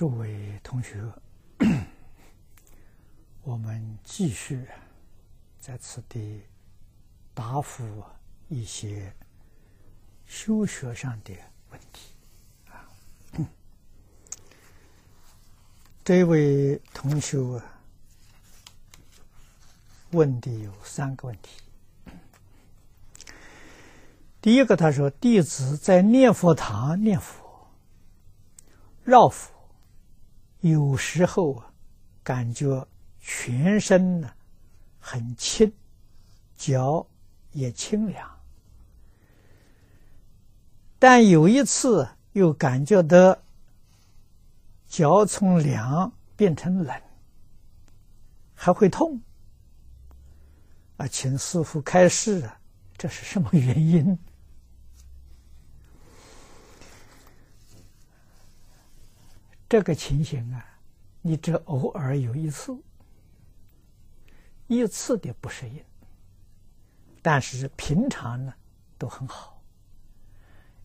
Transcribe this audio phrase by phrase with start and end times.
[0.00, 0.98] 诸位同学，
[3.44, 4.66] 我们继续
[5.58, 6.40] 在此地
[7.34, 7.84] 答复
[8.48, 9.14] 一些
[10.24, 11.34] 修学上的
[11.68, 12.14] 问题
[12.70, 12.88] 啊。
[16.02, 17.36] 这位同学
[20.12, 21.60] 问的有三个问题。
[24.40, 27.68] 第一个，他说：“弟子在念佛堂念佛，
[29.04, 29.52] 绕佛，
[30.60, 31.72] 有时候啊，
[32.22, 32.86] 感觉
[33.18, 34.30] 全身呢
[34.98, 35.72] 很轻，
[36.56, 37.06] 脚
[37.52, 38.28] 也清凉。
[40.98, 43.36] 但有一次又感觉到
[44.86, 47.02] 脚从凉变成冷，
[48.54, 49.18] 还会痛。
[50.98, 52.60] 啊，请师傅开示啊，
[52.98, 54.18] 这是什么原因？”
[59.70, 60.66] 这个情形啊，
[61.22, 62.76] 你只偶尔有一次，
[64.66, 65.80] 一次的不适应，
[67.22, 68.52] 但是平常呢
[68.98, 69.62] 都很好，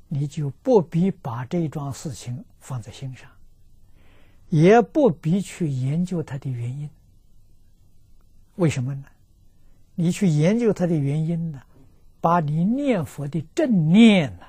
[0.07, 3.27] 你就不必把这桩事情放在心上，
[4.49, 6.87] 也不必去研究它的原因。
[8.57, 9.05] 为什么呢？
[9.95, 11.59] 你去研究它的原因呢，
[12.21, 14.45] 把你念佛的正念呢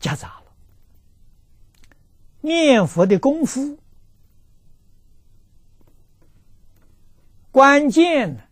[0.00, 0.39] 夹杂。
[2.40, 3.78] 念佛的功夫，
[7.50, 8.48] 关键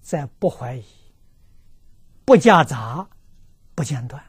[0.00, 0.84] 在不怀疑、
[2.24, 3.08] 不夹杂、
[3.74, 4.24] 不间断。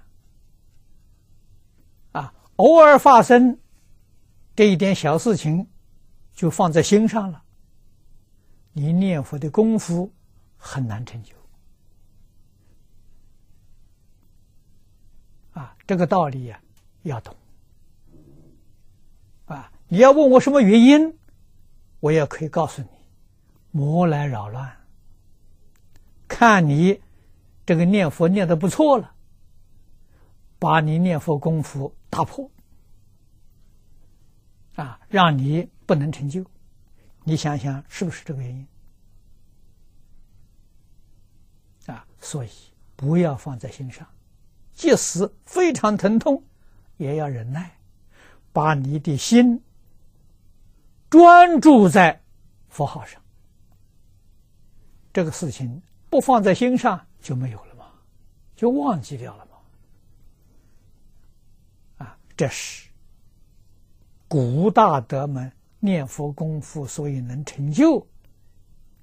[2.11, 3.59] 啊，偶尔发生
[4.55, 5.67] 这一点小事情，
[6.33, 7.43] 就放在心上了，
[8.73, 10.13] 你念佛的功夫
[10.57, 11.35] 很难成就。
[15.53, 16.61] 啊，这个道理呀，
[17.03, 17.35] 要懂。
[19.87, 21.17] 你要问我什么原因，
[21.99, 22.87] 我也可以告诉你：
[23.71, 24.75] 魔来扰乱，
[26.27, 27.01] 看你
[27.65, 29.13] 这个念佛念的不错了，
[30.57, 32.49] 把你念佛功夫打破，
[34.75, 36.43] 啊，让你不能成就。
[37.23, 38.67] 你想想是不是这个原因？
[41.85, 42.49] 啊，所以
[42.95, 44.07] 不要放在心上，
[44.73, 46.43] 即使非常疼痛，
[46.97, 47.71] 也要忍耐。
[48.51, 49.61] 把你的心
[51.09, 52.21] 专注在
[52.67, 53.21] 佛号上，
[55.13, 57.85] 这个事情不放在心上就没有了吗？
[58.55, 59.51] 就忘记掉了吗？
[62.05, 62.89] 啊，这是
[64.27, 68.05] 古大德们念佛功夫所以能成就，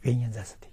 [0.01, 0.69] 原因在此地。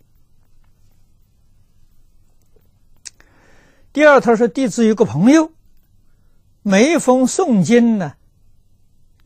[3.94, 5.51] 第二，他说弟子有个朋友，
[6.61, 8.16] 每逢诵经呢。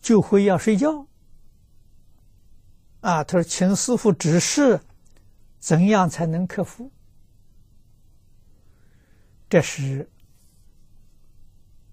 [0.01, 1.07] 就会要睡觉，
[3.03, 3.21] 啊！
[3.21, 4.79] 他说：“请师傅指示，
[5.59, 6.89] 怎样才能克服？”
[9.49, 10.09] 这是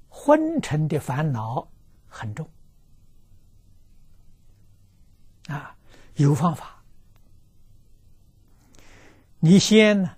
[0.09, 1.69] 昏沉的烦恼
[2.07, 2.49] 很重，
[5.49, 5.77] 啊！
[6.15, 6.81] 有方法，
[9.41, 10.15] 你先呢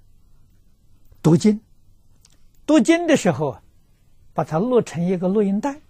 [1.23, 1.59] 读经，
[2.67, 3.59] 读经的时候，
[4.35, 5.81] 把它录成一个录音带。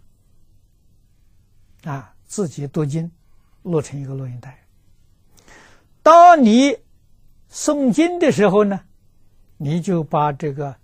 [1.83, 3.11] 啊，自己读经，
[3.63, 4.62] 录成一个录音带。
[6.03, 6.79] 当你
[7.51, 8.81] 诵经的时候呢，
[9.57, 10.77] 你就把这个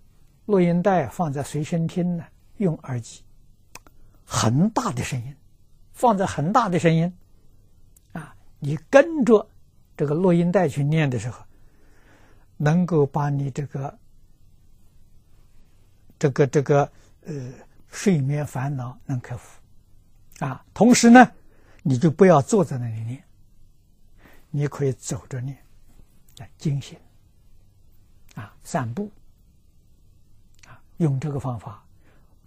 [0.47, 2.25] 录音带放在随身听呢，
[2.56, 3.23] 用耳机，
[4.25, 5.35] 很大的声音，
[5.93, 7.12] 放在很大的声音，
[8.12, 9.49] 啊，你跟着
[9.97, 11.44] 这个录音带去念的时候，
[12.56, 13.99] 能够把你这个
[16.19, 16.93] 这个这个
[17.26, 17.35] 呃
[17.88, 19.61] 睡眠烦恼能克服。
[20.38, 21.32] 啊，同时呢，
[21.82, 23.25] 你就不要坐在那里念，
[24.50, 25.56] 你可以走着念，
[26.39, 26.99] 来惊醒，
[28.35, 29.11] 啊，散步，
[30.67, 31.85] 啊，用这个方法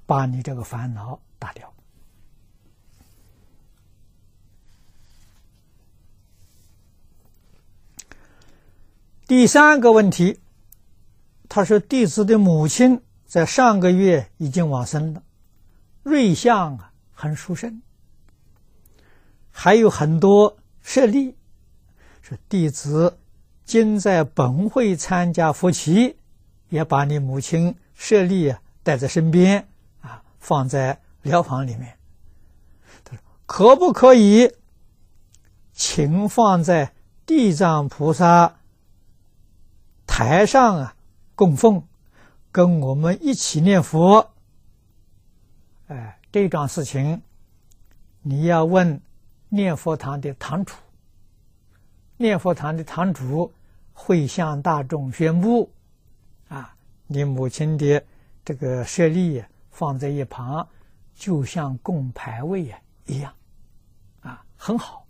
[0.06, 1.74] 把你这个烦恼打掉。
[9.28, 10.40] 第三个问题，
[11.48, 15.24] 他说弟子的母亲在上个月已经往生了，
[16.04, 16.90] 瑞相啊。
[17.14, 17.84] 很殊胜，
[19.52, 21.36] 还有很多舍利，
[22.22, 23.18] 说弟子
[23.66, 26.16] 今在本会参加佛期，
[26.70, 29.68] 也把你母亲舍利啊带在身边
[30.02, 31.98] 啊，放在疗房里面。
[33.04, 34.54] 他说：“可不可以，
[35.74, 36.94] 请放在
[37.26, 38.56] 地藏菩萨
[40.06, 40.96] 台上啊，
[41.36, 41.84] 供奉，
[42.52, 44.32] 跟我们一起念佛？”
[45.88, 46.18] 哎。
[46.34, 47.24] 这桩事情
[48.22, 49.02] 你要问
[49.50, 50.74] 念佛堂的堂主，
[52.22, 53.52] 念佛堂的堂主
[53.92, 55.70] 会向大众宣布：
[56.48, 56.74] 啊，
[57.08, 58.02] 你母亲的
[58.46, 60.66] 这个舍利放在一旁，
[61.16, 63.34] 就像供牌位呀一样，
[64.22, 65.06] 啊，很好。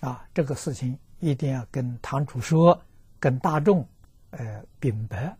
[0.00, 2.80] 啊，这个事情一定要跟堂主说，
[3.20, 3.86] 跟大众
[4.30, 5.36] 呃禀白，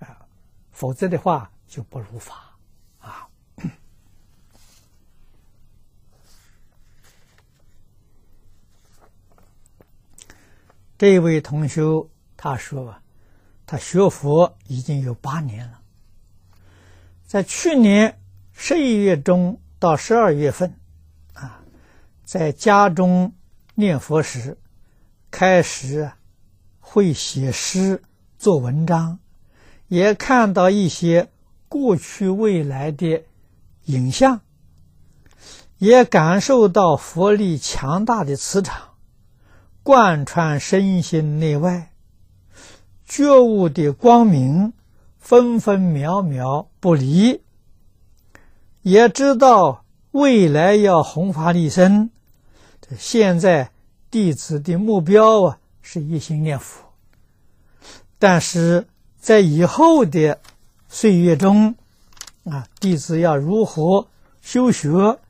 [0.00, 0.26] 啊，
[0.72, 2.45] 否则的话就不如法。
[10.98, 11.82] 这位同学
[12.36, 13.02] 他说啊，
[13.66, 15.80] 他学佛已经有八年了，
[17.26, 18.18] 在去年
[18.52, 20.74] 十一月中到十二月份，
[21.34, 21.60] 啊，
[22.24, 23.34] 在家中
[23.74, 24.56] 念佛时，
[25.30, 26.10] 开始
[26.80, 28.02] 会写诗
[28.38, 29.18] 做文章，
[29.88, 31.30] 也看到一些
[31.68, 33.24] 过去未来的
[33.84, 34.40] 影像，
[35.76, 38.85] 也感受到佛力强大的磁场。
[39.86, 41.92] 贯穿身心内外，
[43.04, 44.72] 觉悟的光明
[45.16, 47.40] 分分秒秒不离。
[48.82, 52.10] 也知道未来要弘法利生，
[52.98, 53.70] 现在
[54.10, 56.84] 弟子的目标啊是一心念佛。
[58.18, 58.88] 但是
[59.20, 60.40] 在以后的
[60.88, 61.76] 岁月中，
[62.42, 64.08] 啊，弟子要如何
[64.42, 65.20] 修学，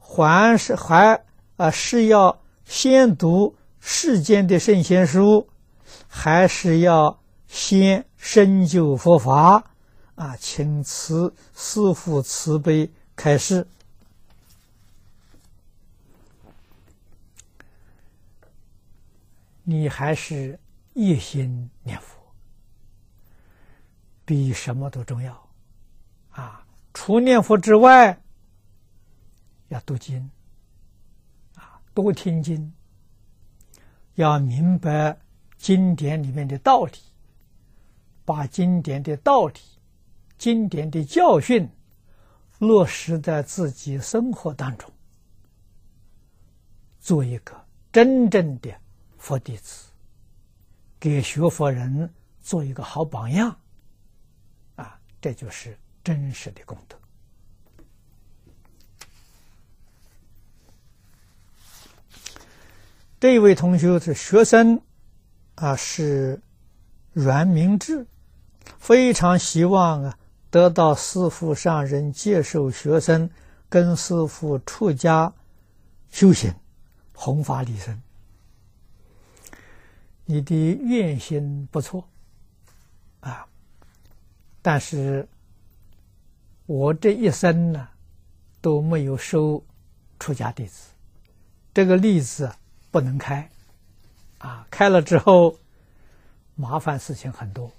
[0.00, 1.22] 还是还
[1.54, 2.36] 啊是要。
[2.66, 5.48] 先读世间的圣贤书，
[6.08, 9.70] 还是要先深究佛法
[10.16, 10.36] 啊？
[10.36, 13.66] 请慈师父慈悲开示。
[19.62, 20.58] 你还是
[20.92, 22.16] 一心念佛，
[24.24, 25.48] 比什么都重要
[26.30, 26.64] 啊！
[26.94, 28.20] 除念佛之外，
[29.68, 30.30] 要读经。
[31.96, 32.70] 多听经，
[34.16, 35.18] 要明白
[35.56, 36.92] 经典里面的道理，
[38.22, 39.54] 把经典的道理、
[40.36, 41.66] 经典的教训
[42.58, 44.92] 落实在自己生活当中，
[47.00, 47.58] 做一个
[47.90, 48.70] 真正的
[49.16, 49.88] 佛弟子，
[51.00, 53.58] 给学佛人做一个好榜样，
[54.74, 56.98] 啊，这就是真实的功德。
[63.26, 64.80] 这位同学是学生，
[65.56, 66.40] 啊，是
[67.12, 68.06] 阮明志，
[68.78, 70.16] 非常希望啊
[70.48, 73.28] 得到师父上人接受学生，
[73.68, 75.34] 跟师父出家
[76.08, 76.54] 修行，
[77.14, 78.00] 弘法利生。
[80.24, 82.08] 你的愿心不错，
[83.18, 83.44] 啊，
[84.62, 85.26] 但是
[86.66, 87.88] 我这一生呢
[88.60, 89.64] 都没有收
[90.20, 90.90] 出家弟子，
[91.74, 92.48] 这个例子。
[92.90, 93.50] 不能开，
[94.38, 95.54] 啊，开了之后，
[96.54, 97.70] 麻烦事情很多，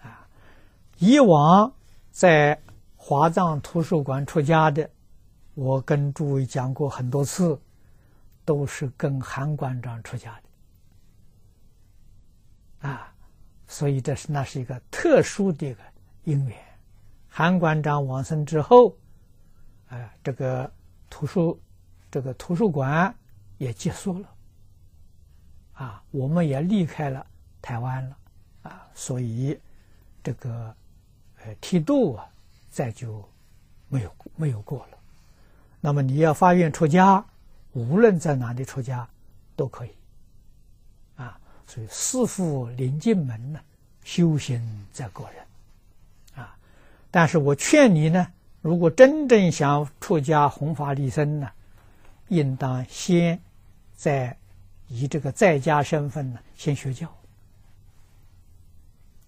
[0.00, 0.26] 啊，
[0.98, 1.72] 以往
[2.10, 2.60] 在
[2.96, 4.88] 华藏图书馆出家的，
[5.54, 7.60] 我跟诸位讲过很多次，
[8.44, 10.40] 都是跟韩馆长出家
[12.80, 13.12] 的，啊，
[13.66, 15.80] 所以这是那是一个特殊的一个
[16.24, 16.56] 因缘。
[17.28, 18.96] 韩馆长往生之后，
[19.88, 20.72] 啊，这个
[21.10, 21.60] 图书，
[22.10, 23.12] 这个图书馆。
[23.58, 24.28] 也结束了，
[25.72, 27.26] 啊，我们也离开了
[27.60, 28.16] 台湾了，
[28.62, 29.58] 啊，所以
[30.22, 30.74] 这个
[31.42, 32.24] 呃剃度啊，
[32.70, 33.28] 再就
[33.88, 34.98] 没有没有过了。
[35.80, 37.24] 那么你要发愿出家，
[37.72, 39.08] 无论在哪里出家
[39.56, 39.90] 都可以，
[41.16, 41.36] 啊，
[41.66, 43.60] 所以师父临进门呢，
[44.04, 46.56] 修行在个人，啊，
[47.10, 48.28] 但是我劝你呢，
[48.62, 51.50] 如果真正想出家弘法利生呢，
[52.28, 53.40] 应当先。
[53.98, 54.38] 在
[54.86, 57.12] 以这个在家身份呢，先学教，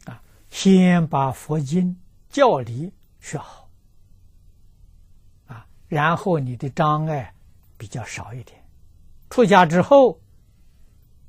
[0.04, 1.98] 啊，先把佛经
[2.28, 3.68] 教理学好，
[5.48, 7.34] 啊，然后你的障碍
[7.76, 8.62] 比较少一点，
[9.28, 10.16] 出家之后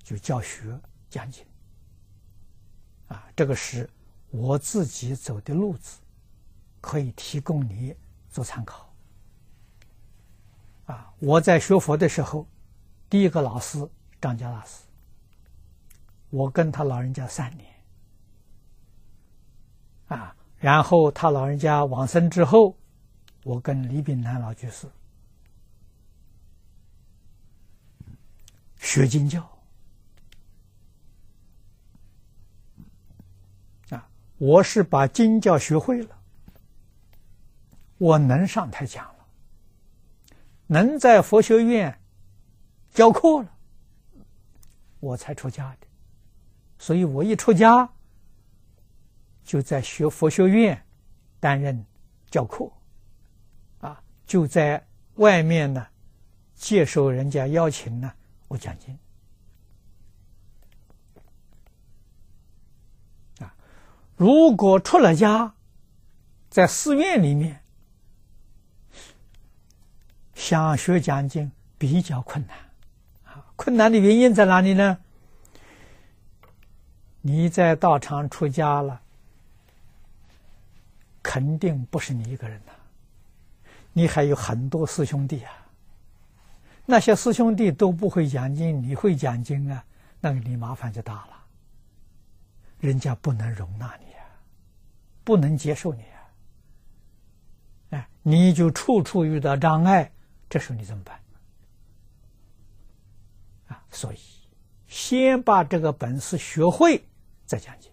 [0.03, 0.79] 就教学
[1.09, 1.43] 讲解，
[3.07, 3.89] 啊，这个是
[4.29, 5.99] 我自己走的路子，
[6.79, 7.95] 可以提供你
[8.29, 8.93] 做参考，
[10.85, 12.45] 啊，我在学佛的时候。
[13.11, 13.77] 第一个老师
[14.21, 14.85] 张家老师，
[16.29, 17.69] 我跟他老人家三年，
[20.07, 22.73] 啊，然后他老人家往生之后，
[23.43, 24.87] 我跟李炳南老居士
[28.77, 29.41] 学经教，
[33.89, 36.17] 啊，我是把经教学会了，
[37.97, 39.25] 我能上台讲了，
[40.67, 42.00] 能在佛学院
[42.93, 43.49] 教课了，
[44.99, 45.87] 我才出家的。
[46.77, 47.89] 所以我一出家，
[49.43, 50.85] 就在学佛学院
[51.39, 51.85] 担任
[52.29, 52.71] 教课，
[53.79, 55.87] 啊，就在外面呢
[56.55, 58.11] 接受人家邀请呢，
[58.47, 58.97] 我讲经。
[63.39, 63.55] 啊，
[64.15, 65.55] 如果出了家，
[66.49, 67.57] 在寺院里面。
[70.33, 72.57] 想学讲经比较困难，
[73.61, 74.97] 困难的原因在哪里呢？
[77.21, 78.99] 你在道场出家了，
[81.21, 82.71] 肯定不是你一个人呐，
[83.93, 85.53] 你还有很多师兄弟啊。
[86.87, 89.85] 那些师兄弟都不会讲经，你会讲经啊，
[90.19, 91.45] 那个你麻烦就大了，
[92.79, 94.25] 人家不能容纳你啊，
[95.23, 96.17] 不能接受你啊，
[97.91, 100.11] 哎，你就处处遇到障碍。
[100.49, 101.20] 这时候你怎么办？
[103.91, 104.17] 所以
[104.87, 107.03] 先把这个本事学会，
[107.45, 107.89] 再讲解，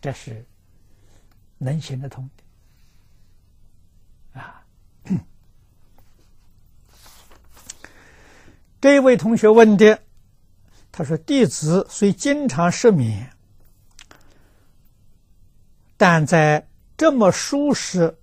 [0.00, 0.46] 这是
[1.58, 2.28] 能行得通
[4.32, 4.40] 的。
[4.40, 4.64] 啊，
[8.80, 10.02] 这位同学问的，
[10.92, 13.30] 他说：“弟子虽经常失眠，
[15.96, 18.18] 但在这么舒适。”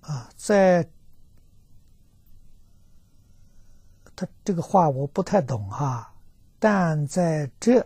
[0.00, 0.90] 啊，在
[4.18, 6.12] 他这个话我不太懂哈，
[6.58, 7.78] 但在这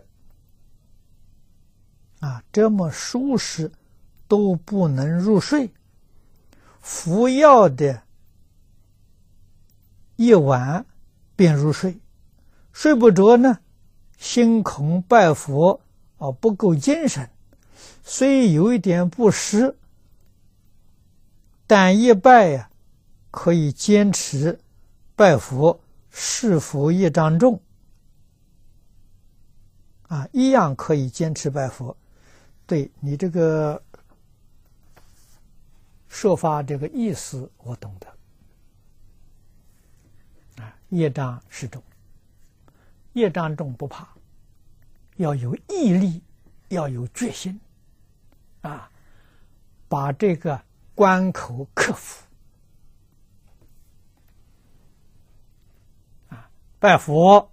[2.21, 3.71] 啊这么舒适
[4.27, 5.71] 都不能入睡，
[6.81, 8.01] 服药的
[10.15, 10.83] 一晚
[11.35, 11.99] 便入睡，
[12.71, 13.59] 睡不着呢，
[14.17, 15.79] 心恐拜佛
[16.17, 17.29] 啊不够精神，
[18.01, 19.75] 虽有一点不适。
[21.67, 22.71] 但一拜呀，
[23.29, 24.59] 可以坚持
[25.15, 25.79] 拜佛，
[26.15, 27.59] 是佛业障重
[30.03, 30.29] 啊？
[30.31, 31.97] 一样可以坚持拜佛。
[32.67, 33.83] 对你这个
[36.07, 38.07] 说法，这个意思我懂得
[40.63, 40.73] 啊。
[40.89, 41.81] 业障是重，
[43.13, 44.07] 业障重不怕，
[45.15, 46.21] 要有毅力，
[46.69, 47.59] 要有决心
[48.61, 48.87] 啊，
[49.89, 50.61] 把这个。
[50.95, 52.22] 关口克服
[56.83, 57.49] 拜佛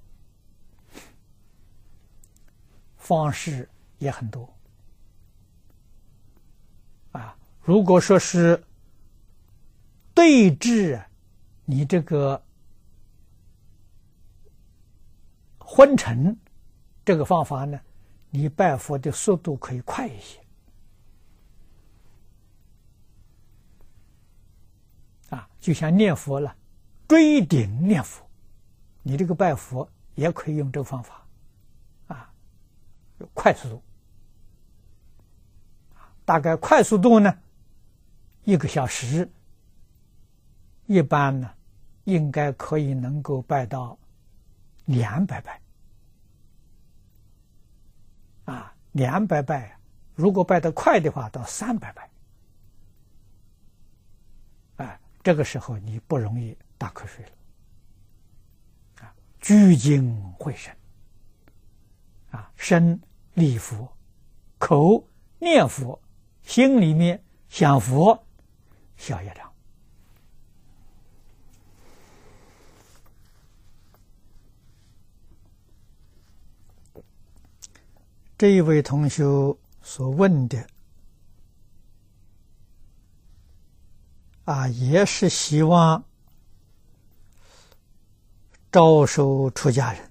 [2.96, 4.52] 方式也很多
[7.12, 7.36] 啊。
[7.62, 8.60] 如果说是
[10.12, 11.00] 对治
[11.64, 12.42] 你这个
[15.60, 16.36] 昏沉
[17.04, 17.80] 这个方法呢，
[18.30, 20.40] 你拜佛的速度可以快一些。
[25.28, 26.52] 啊，就像念佛了，
[27.06, 28.28] 追顶念佛，
[29.02, 31.26] 你这个拜佛也可以用这个方法，
[32.08, 32.32] 啊，
[33.34, 33.82] 快速度，
[36.24, 37.34] 大概快速度呢，
[38.44, 39.30] 一个小时，
[40.86, 41.50] 一般呢，
[42.04, 43.98] 应该可以能够拜到
[44.84, 45.60] 两百拜，
[48.44, 49.78] 啊，两百拜，
[50.14, 52.08] 如果拜得快的话，到三百拜。
[55.22, 57.30] 这个时候你不容易打瞌睡了，
[59.50, 60.72] 聚精会神，
[62.30, 63.00] 啊，身
[63.34, 63.96] 礼佛，
[64.58, 65.04] 口
[65.40, 66.00] 念佛，
[66.44, 68.24] 心里面想佛，
[68.96, 69.52] 小业障。
[78.38, 79.24] 这一位同学
[79.82, 80.64] 所问的。
[84.44, 86.04] 啊，也是希望
[88.70, 90.10] 招收出家人。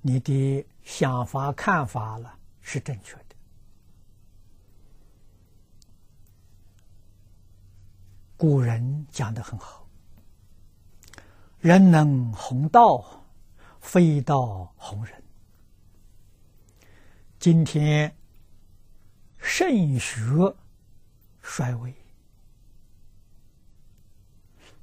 [0.00, 3.36] 你的想法、看法了是正确的。
[8.36, 9.88] 古人讲的很好
[11.60, 13.04] ：“人能弘道。”
[13.86, 15.22] 非道弘人，
[17.38, 18.16] 今天
[19.48, 20.54] 肾学
[21.40, 21.94] 衰微，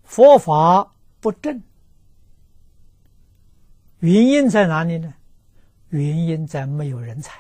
[0.04, 1.62] 佛法不正，
[4.00, 5.14] 原因在哪里呢？
[5.90, 7.38] 原因在没有人才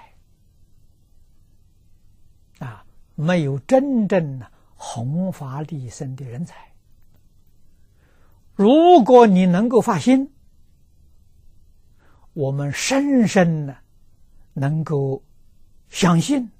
[2.59, 6.73] 啊，没有真正的弘法利生的人才。
[8.53, 10.29] 如果你能够发心，
[12.33, 13.77] 我们深深的
[14.51, 15.23] 能够
[15.89, 16.51] 相信，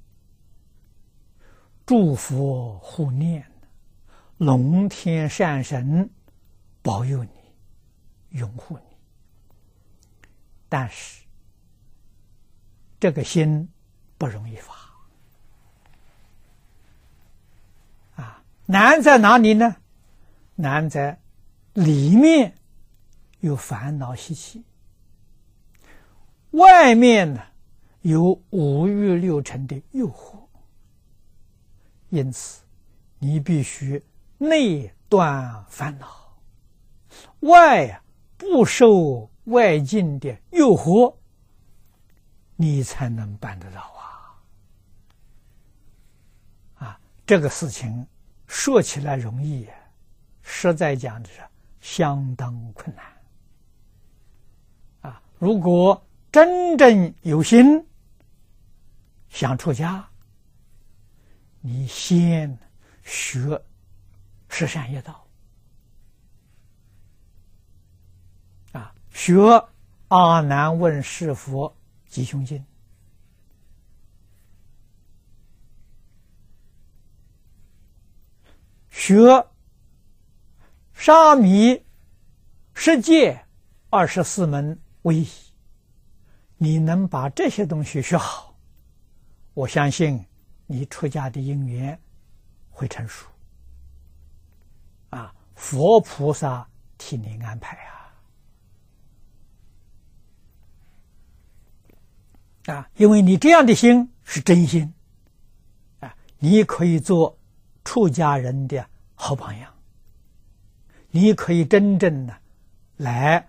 [1.85, 3.45] 祝福护念，
[4.37, 6.09] 龙天善神
[6.81, 7.29] 保佑你，
[8.39, 8.83] 拥护你。
[10.69, 11.23] 但是，
[12.99, 13.69] 这个心
[14.17, 14.73] 不容易发
[18.15, 19.75] 啊，难在哪里呢？
[20.55, 21.19] 难在
[21.73, 22.55] 里面
[23.41, 24.63] 有烦恼习气，
[26.51, 27.41] 外面呢
[28.01, 30.42] 有五欲六尘的诱惑，
[32.13, 32.63] 因此
[33.17, 34.03] 你必须
[34.37, 36.37] 内断烦恼，
[37.39, 38.03] 外
[38.37, 41.15] 不受外境的诱惑，
[42.55, 43.81] 你才能办得到
[46.77, 46.85] 啊！
[46.85, 48.05] 啊，这个事情
[48.45, 49.67] 说起来容易。
[50.43, 51.41] 实在讲的是
[51.81, 53.05] 相当困难
[55.01, 55.19] 啊！
[55.39, 57.83] 如果真正有心
[59.29, 60.07] 想出家，
[61.65, 62.59] 你先
[63.03, 63.63] 学
[64.49, 65.25] 十善业道
[68.73, 69.33] 啊，学
[70.09, 71.73] 阿难问世佛
[72.09, 72.61] 吉凶经，
[78.89, 79.47] 学。
[80.93, 81.83] 沙弥
[82.73, 83.45] 十戒
[83.89, 85.27] 二十四门威仪，
[86.57, 88.55] 你能把这些东西学好，
[89.53, 90.25] 我相信
[90.73, 91.99] 你出家的因缘
[92.71, 93.27] 会成熟。
[95.11, 97.77] 啊，佛菩萨替你安排
[102.65, 102.73] 啊！
[102.73, 104.91] 啊，因为你这样的心是真心，
[105.99, 107.37] 啊，你可以做
[107.85, 108.83] 出家人的
[109.13, 109.71] 好榜样。
[111.11, 112.35] 你可以真正的
[112.97, 113.47] 来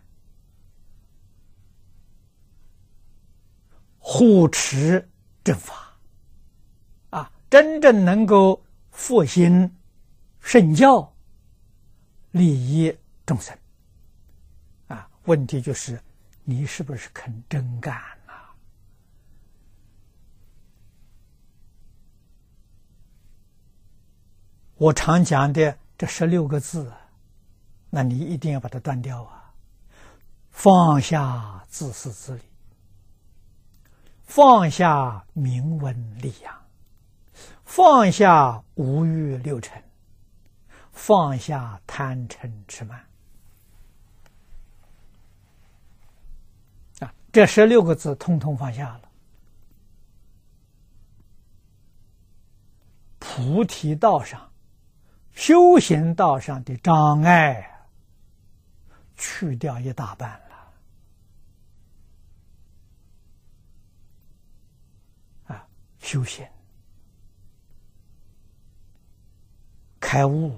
[3.98, 5.08] 护持
[5.42, 5.83] 正法，
[7.54, 9.76] 真正能够复兴
[10.40, 11.14] 圣教，
[12.32, 13.56] 利益众生，
[14.88, 16.02] 啊，问题就是
[16.42, 17.94] 你是不是肯真干
[18.26, 18.32] 呐？
[24.74, 26.92] 我常讲的这十六个字。
[27.88, 29.54] 那你一定要把它断掉啊！
[30.50, 32.42] 放下自私自利，
[34.24, 36.63] 放下名闻利养，
[37.74, 39.82] 放下五欲六尘，
[40.92, 43.04] 放下贪嗔痴慢
[47.00, 47.12] 啊！
[47.32, 49.00] 这十六个字，通通放下了。
[53.18, 54.52] 菩提道上，
[55.32, 57.72] 修行道上的障碍。
[59.16, 60.30] 去掉一大半
[65.48, 65.66] 了，啊，
[65.98, 66.46] 修行、
[70.06, 70.52] 开悟、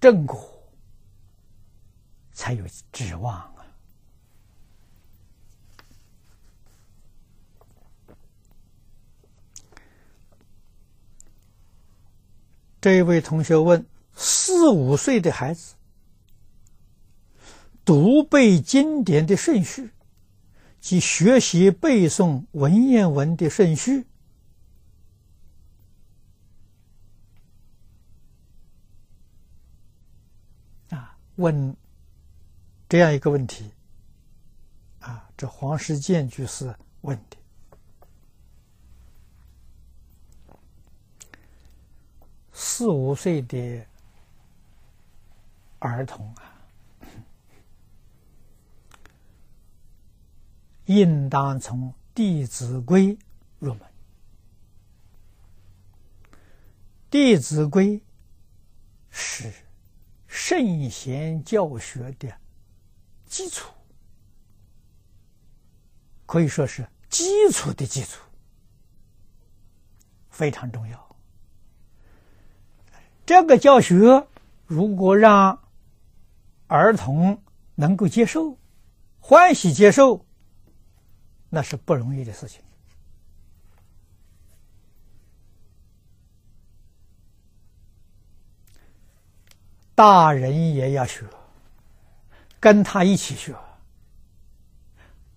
[0.00, 0.36] 正果，
[2.32, 3.64] 才有指望啊！
[12.80, 15.76] 这一位同学问：四五岁的孩子。
[17.84, 19.92] 读背经典的顺序
[20.80, 24.04] 及学习背诵文言文的顺序
[31.36, 31.76] 问
[32.88, 33.70] 这样一个问题
[35.00, 37.36] 啊，这黄世建居士问的，
[42.52, 43.86] 四五岁的
[45.78, 46.52] 儿童啊。
[50.86, 53.08] 应当从《弟子规》
[53.58, 53.80] 入门，
[57.10, 57.98] 《弟子规》
[59.10, 59.52] 是
[60.36, 62.30] 圣贤教学的
[63.24, 63.72] 基础，
[66.26, 68.20] 可以说是基础的基础，
[70.28, 71.16] 非常重要。
[73.24, 74.26] 这个教学
[74.66, 75.58] 如果让
[76.66, 77.42] 儿童
[77.74, 78.58] 能够接受，
[79.18, 80.26] 欢喜接受。
[81.48, 82.60] 那是不容易的事情，
[89.96, 91.24] 大人也要学，
[92.60, 93.56] 跟他一起学。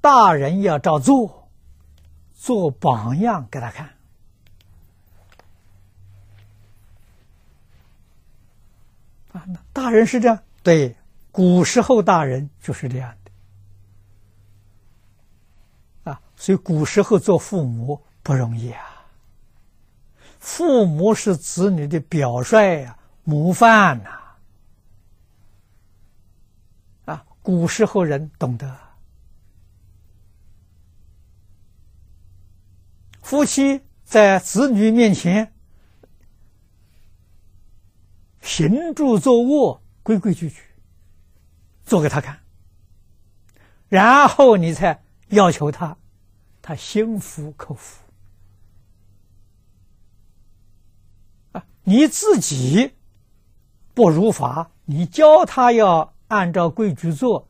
[0.01, 1.49] 大人要照做，
[2.35, 3.89] 做榜样给他看。
[9.31, 10.95] 啊，那大人是这样，对
[11.31, 13.15] 古时候大人就是这样
[16.03, 19.05] 的，啊，所以古时候做父母不容易啊。
[20.39, 24.18] 父母是子女的表率呀，模范呐，
[27.49, 28.77] 古时候人懂得，
[33.23, 35.51] 夫妻在子女面前
[38.39, 40.61] 行住坐卧规规矩矩，
[41.83, 42.39] 做给他看，
[43.87, 45.97] 然后你才要求他，
[46.61, 48.03] 他心服口服
[51.53, 51.65] 啊。
[51.81, 52.93] 你自己
[53.95, 57.47] 不如法，你教他要按照规矩做，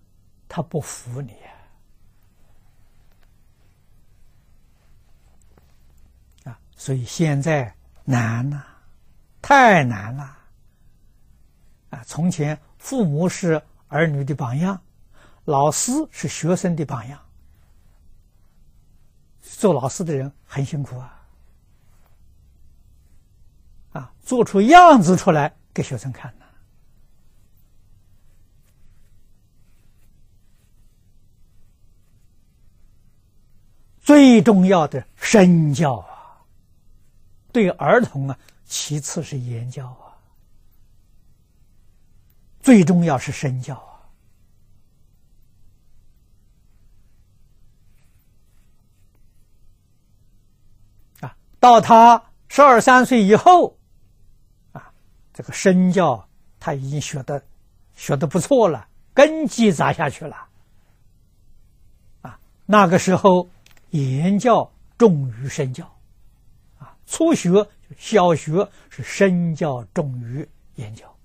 [0.48, 1.34] 他不服你
[6.46, 6.58] 啊！
[6.76, 8.64] 所以现在难呐，
[9.42, 10.38] 太难了
[11.90, 12.04] 啊！
[12.06, 14.82] 从前父母是儿女的榜样，
[15.44, 17.20] 老师是学生的榜样，
[19.42, 21.22] 做老师的人很辛苦啊。
[23.92, 26.46] 啊，做出样子出来给学生看呢。
[34.10, 36.42] 最重要的身教啊，
[37.54, 40.18] 对儿童啊，其次是言教啊，
[42.60, 44.02] 最重要是身教啊。
[51.28, 53.78] 啊，到他十二三岁以后。
[54.72, 54.92] 啊
[55.32, 56.28] 这个身教
[56.60, 57.44] 他已经学的
[57.96, 60.48] 学的不错了，根基扎下去了。
[62.24, 63.48] 啊，那个时候
[63.92, 65.86] 言教重于身教，
[66.78, 71.16] 啊，初学小学是身教重于言教，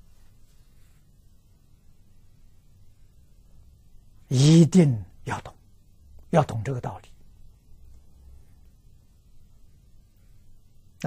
[4.29, 5.55] 一定要懂，
[6.31, 7.09] 要懂这个道理。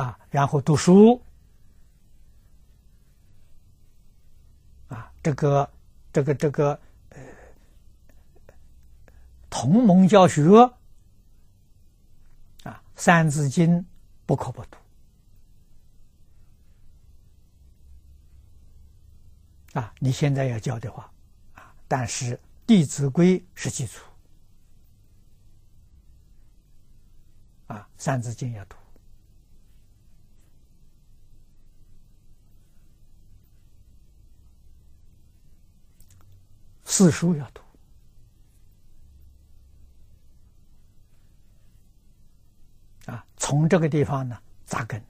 [0.01, 1.19] 啊，然后读书。
[4.89, 5.69] 啊这个，
[6.13, 7.19] 这个，这个，呃，
[9.49, 10.43] 同盟教学，
[12.97, 13.79] 《三字经》
[14.25, 14.77] 不可不读
[19.79, 19.93] 啊！
[19.99, 21.09] 你现在要教的话
[21.53, 24.03] 啊，但是《弟子规》是基础
[27.67, 28.75] 啊，《三字经》要读。
[36.83, 37.61] 四书要读
[43.47, 45.01] 从这个地方呢扎根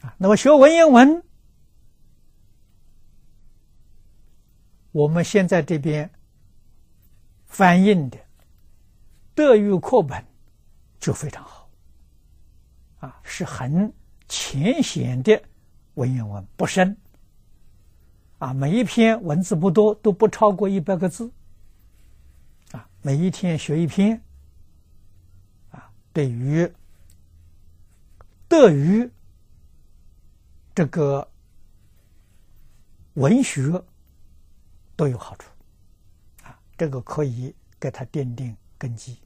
[0.00, 0.14] 啊。
[0.16, 1.24] 那么学文言文，
[4.92, 6.08] 我们现在这边
[7.46, 8.18] 翻译的
[9.34, 10.24] 德育课本
[11.00, 11.68] 就非常好
[13.00, 13.92] 啊，是很
[14.28, 15.42] 浅显的
[15.94, 16.96] 文言文，不深。
[18.38, 21.28] 啊，每一篇文字不多，都不超过一百个字。
[23.06, 24.18] 每一天学一篇，
[25.70, 26.72] 啊，对于
[28.48, 29.10] 德于
[30.74, 31.30] 这个
[33.12, 33.84] 文学
[34.96, 35.50] 都有好处。
[36.44, 39.18] 啊，这个可以给他奠定根基。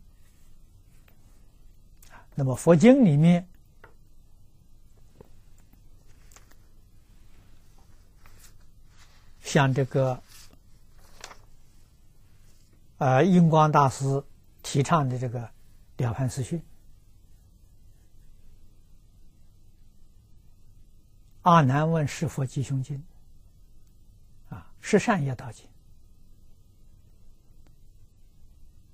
[2.34, 3.48] 那么佛经里面。
[9.40, 10.20] 像这个，
[12.98, 14.24] 呃，印光大师
[14.62, 15.40] 提倡的这个
[15.98, 16.58] 《了凡四训》，
[21.42, 23.00] 阿难问是佛吉凶经，
[24.48, 25.64] 啊，是善业道经，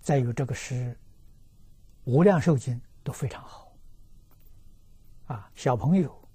[0.03, 0.99] 再有这个是
[2.05, 3.73] 无量寿经都非常好，
[5.29, 6.29] 啊，小朋友。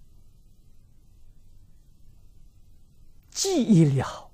[3.30, 4.29] 记忆力好。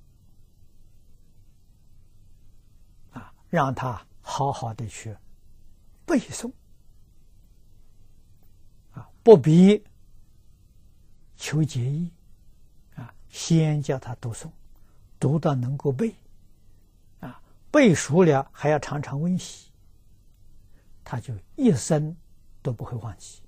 [3.56, 5.16] 让他好好的去
[6.06, 6.52] 背诵。
[8.92, 9.82] 啊，不必
[11.38, 12.12] 求结义。
[12.96, 14.52] 啊，先叫他读诵，
[15.20, 16.14] 读到能够背。
[17.22, 17.42] 啊，
[17.72, 19.72] 背熟了还要常常温习，
[21.04, 22.16] 他就一生
[22.62, 23.42] 都不会忘记。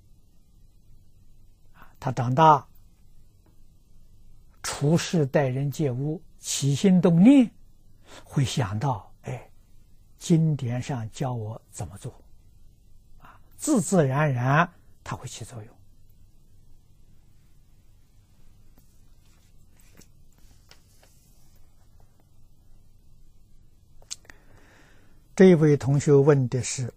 [1.74, 2.66] 啊，他长大。
[4.64, 7.50] 处事待人接物，起心动念，
[8.26, 9.07] 会想到，
[10.18, 12.14] 经典上教我怎么做，
[13.20, 14.70] 啊，自自然然
[15.04, 15.74] 它会起作用。
[25.36, 26.92] 这位同学问的是：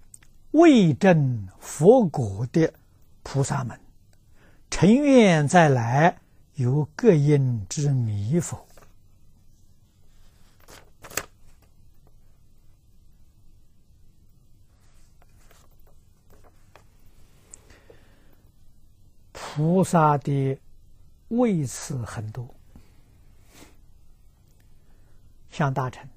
[0.52, 2.72] 为证佛果的
[3.22, 3.78] 菩萨们，
[4.70, 6.18] 尘愿再来，
[6.54, 8.66] 有各因之迷否？
[19.60, 20.58] 菩萨的
[21.28, 22.54] 位次很多，
[25.50, 26.08] 像大臣，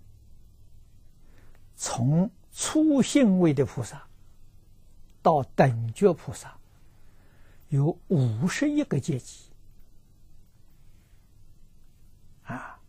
[1.75, 4.07] 从初信位的菩萨
[5.21, 6.57] 到等觉菩萨，
[7.67, 9.41] 有五十一个阶级。
[12.43, 12.79] 啊，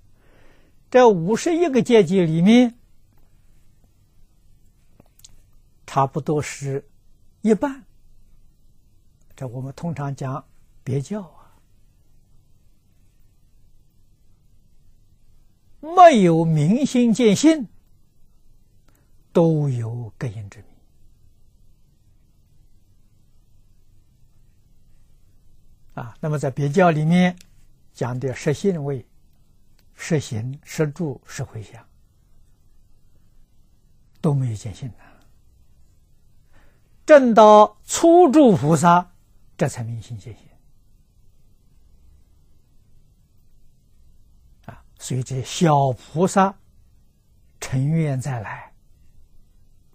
[0.89, 2.79] 这五十一个阶级里面，
[5.85, 6.89] 差不多是
[7.43, 7.84] 一半。
[9.37, 10.45] 这我们通常讲
[10.85, 11.59] 别教啊，
[15.81, 17.67] 没有明心见性，
[19.33, 20.69] 都有根因之名
[25.95, 26.17] 啊。
[26.21, 27.37] 那么在别教里面
[27.93, 29.05] 讲的实性位、
[29.95, 31.85] 实行、实住、实回向，
[34.21, 34.99] 都没有见性的。
[37.05, 39.11] 正到初住菩萨。
[39.57, 40.49] 这才明心见性
[44.67, 44.85] 啊！
[44.99, 46.53] 所以这小菩萨
[47.61, 48.73] 成愿再来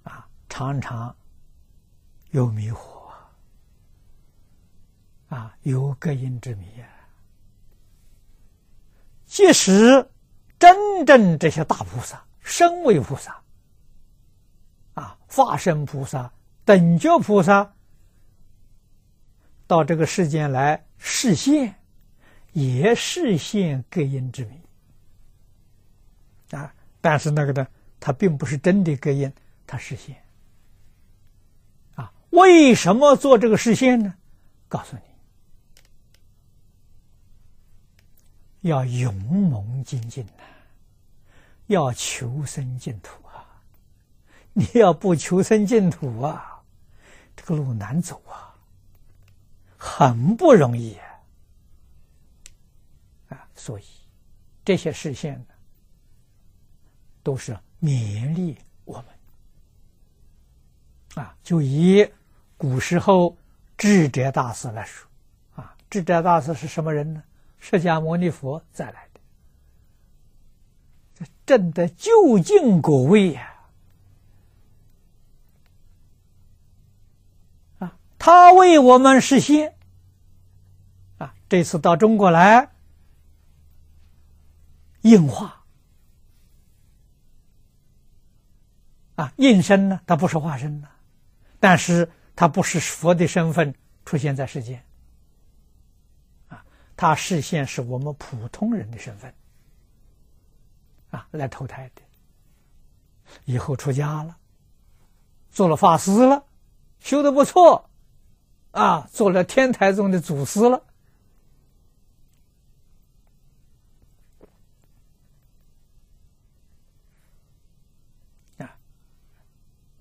[0.03, 1.13] 啊，常常
[2.31, 3.11] 有迷惑
[5.27, 6.87] 啊，有隔音之谜啊。
[9.25, 10.09] 即使
[10.57, 13.43] 真正这些大菩萨、身为菩萨
[14.93, 16.31] 啊，化身菩萨、
[16.63, 17.73] 等觉菩萨。
[19.69, 21.75] 到这个世间来示现，
[22.53, 24.59] 也示现各因之名
[26.49, 26.73] 啊！
[26.99, 27.67] 但是那个呢，
[27.99, 29.31] 它并不是真的各因，
[29.67, 30.15] 它实现
[31.93, 32.11] 啊！
[32.31, 34.11] 为什么做这个实现呢？
[34.67, 35.03] 告诉你，
[38.69, 40.43] 要勇猛精进呐，
[41.67, 43.45] 要求生净土啊！
[44.53, 46.59] 你要不求生净土啊，
[47.35, 48.48] 这个路难走啊！
[49.81, 50.97] 很不容易
[53.29, 53.47] 啊！
[53.55, 53.83] 所以
[54.65, 55.45] 这些视线呢，
[57.23, 59.05] 都是勉励我们
[61.23, 61.33] 啊。
[61.41, 62.05] 就以
[62.57, 63.37] 古时候
[63.77, 65.09] 智者大师来说
[65.55, 67.23] 啊，智者大师是什么人呢？
[67.57, 69.21] 释迦牟尼佛再来的，
[71.15, 73.43] 这证得究竟果位呀！
[73.43, 73.58] 啊，
[78.19, 79.73] 他为我们实现。
[81.17, 82.69] 啊这次到中国来，
[85.01, 85.63] 应化
[89.15, 90.87] 啊，应身呢，他不是化身呢，
[91.59, 93.73] 但是他不是佛的身份
[94.05, 94.85] 出现在世间，
[96.49, 96.63] 啊，
[96.95, 99.33] 他视线是我们普通人的身份，
[101.09, 102.01] 啊，来投胎的，
[103.45, 104.37] 以后出家了，
[105.49, 106.45] 做了法师了，
[106.99, 107.88] 修的不错，
[108.71, 110.83] 啊，做了天台宗的祖师了。
[118.57, 118.75] 啊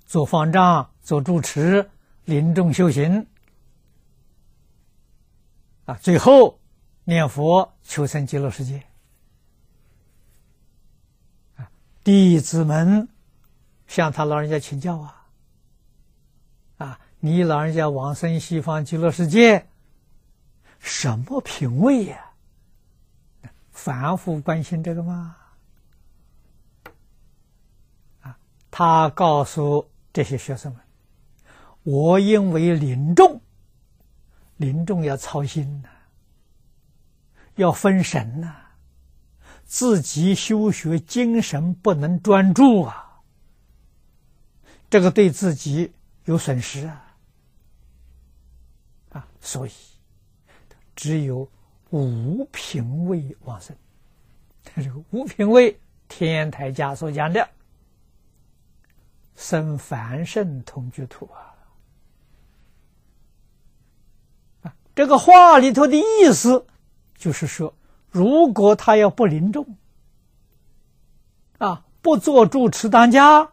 [0.06, 1.90] 做方丈，做主持，
[2.24, 3.26] 临终修行，
[5.84, 6.58] 啊，最后
[7.04, 8.82] 念佛求生极乐世界，
[11.56, 11.70] 啊，
[12.02, 13.06] 弟子们
[13.86, 15.26] 向他老人家请教啊，
[16.78, 19.66] 啊，你老人家往生西方极乐世界，
[20.78, 22.32] 什么品位呀？
[23.70, 25.36] 反复关心这个吗？
[28.20, 28.38] 啊，
[28.70, 29.90] 他告诉。
[30.10, 30.80] 这些学生们，
[31.84, 33.40] 我因为临终，
[34.56, 35.88] 临终要操心呐，
[37.54, 38.52] 要分神呐，
[39.64, 43.20] 自己修学精神不能专注啊，
[44.90, 45.92] 这个对自己
[46.24, 47.07] 有损失，啊，
[49.48, 49.70] 所以
[50.94, 51.50] 只有
[51.88, 53.74] 五品位往生，
[54.76, 57.48] 这个五品位天台家所讲的。
[59.34, 61.56] 生凡圣同居土啊！
[64.64, 66.66] 啊，这个话里头的意思
[67.16, 67.74] 就是说，
[68.10, 69.78] 如果他要不临终，
[71.56, 73.50] 啊，不做主持当家，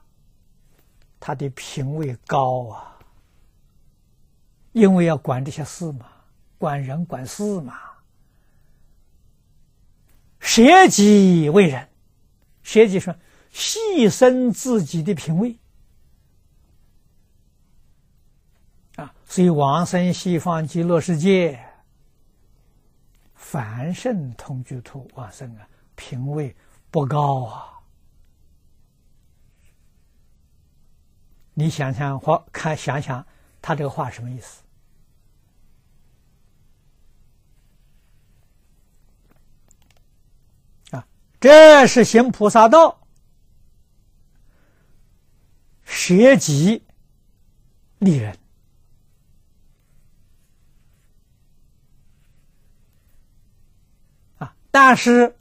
[1.22, 2.95] 他的品位高啊，
[4.76, 6.06] 因为要管这些事嘛，
[6.58, 7.80] 管人管事嘛，
[10.42, 11.88] 舍己为人，
[12.62, 13.16] 舍己说
[13.54, 15.58] 牺牲自己的品位
[18.98, 21.58] 啊，所以往生西方极乐世界，
[23.34, 26.54] 凡圣同居土往生啊，品位
[26.92, 27.80] 不高啊。
[31.54, 33.26] 你想想，或看想想，
[33.62, 34.64] 他这个话什么意思？
[41.46, 43.02] 这是行菩萨道，
[45.84, 46.82] 舍己
[48.00, 48.36] 利人
[54.40, 54.56] 啊。
[54.72, 55.36] 但是，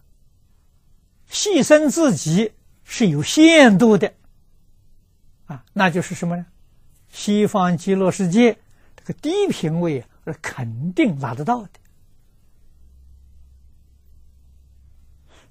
[1.30, 4.12] 牺牲自己是有限度的，
[5.46, 6.44] 啊，那就是什么呢？
[7.08, 8.58] 西方极乐世界
[8.94, 11.70] 这个低品位是肯定拿得到的。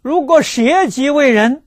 [0.04, 1.63] 如果舍己为人，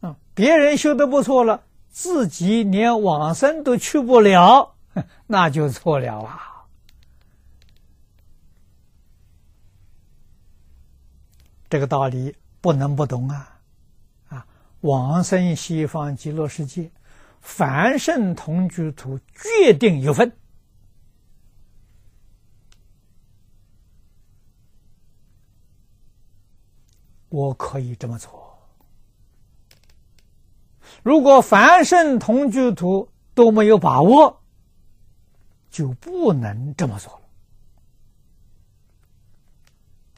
[0.00, 4.74] 啊，别人修的不错了，自己连往生都去不了，
[5.26, 6.66] 那就错了啊。
[11.70, 13.58] 这个道理不能不懂啊！
[14.28, 14.46] 啊，
[14.82, 16.90] 往生西方极乐世界，
[17.40, 20.30] 凡圣同居土决定有份。
[27.34, 28.30] 我可以这么做。
[31.02, 34.40] 如果凡圣同居土都没有把握，
[35.68, 37.12] 就不能这么做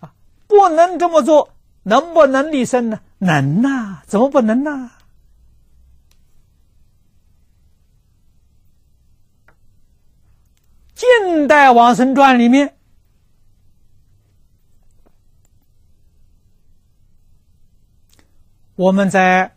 [0.00, 0.10] 了。
[0.46, 3.00] 不能这么做，能不能立身呢？
[3.18, 4.90] 能呐，怎么不能呢？
[10.94, 12.75] 近代往生传里面，
[18.76, 19.56] 我们在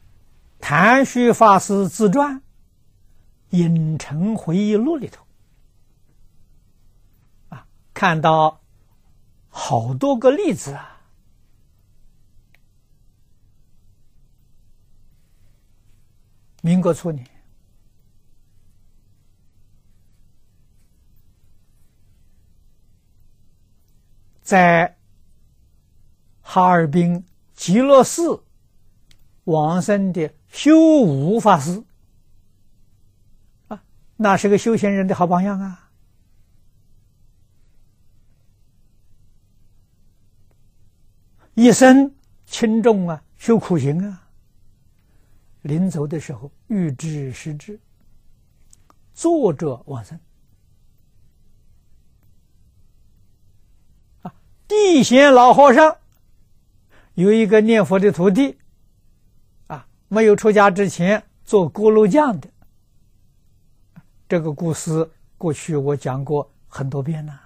[0.60, 2.38] 谭旭法师自传
[3.50, 5.24] 《影城回忆录》里头
[7.50, 8.60] 啊，看到。
[9.52, 11.02] 好多个例子啊！
[16.62, 17.28] 民国初年，
[24.44, 24.96] 在
[26.42, 28.44] 哈尔滨极乐寺
[29.50, 31.84] 往生的修武法师
[33.68, 33.82] 啊，
[34.16, 35.90] 那是个修行人的好榜样啊。
[41.56, 44.28] 一生轻重啊，修苦行啊。
[45.64, 47.78] 临走的时候，欲知时知，
[49.14, 50.18] 作者往生
[54.22, 54.34] 啊。
[54.68, 55.98] 地贤老和尚
[57.16, 58.58] 有一个念佛的徒弟，
[60.10, 62.50] 没有出家之前做锅炉匠的。
[64.28, 67.42] 这个故事过去我讲过很多遍了。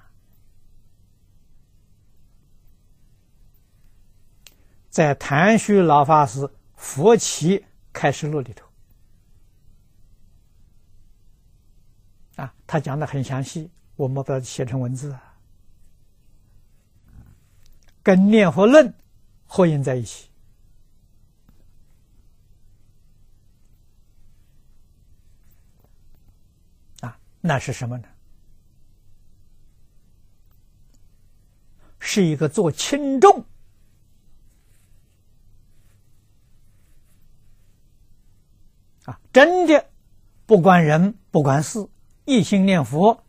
[4.90, 6.42] 在谭旭老法师
[6.76, 8.68] 《佛奇开示录》里头，
[12.36, 15.18] 啊，他讲的很详细，我们把它写成文字，
[18.04, 18.88] 跟《念佛论》
[19.46, 20.30] 合印在一起，
[27.46, 28.08] 那是什么呢？
[32.00, 33.46] 是一个做轻重。
[39.04, 39.90] 啊，真的
[40.46, 41.86] 不管人不管事，
[42.24, 43.22] 一心念佛，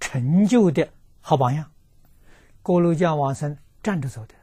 [0.00, 1.70] 成就的好榜样。
[2.62, 4.34] 锅炉匠往生站着走的，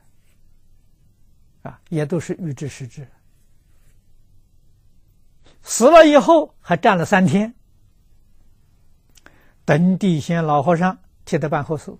[1.69, 3.05] 啊，也都是预知实质。
[5.61, 7.53] 死了以后还站了三天，
[9.67, 11.93] 等地仙老和尚替他办后事。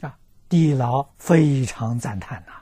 [0.00, 0.18] 啊，
[0.48, 2.52] 地老非常赞叹呐。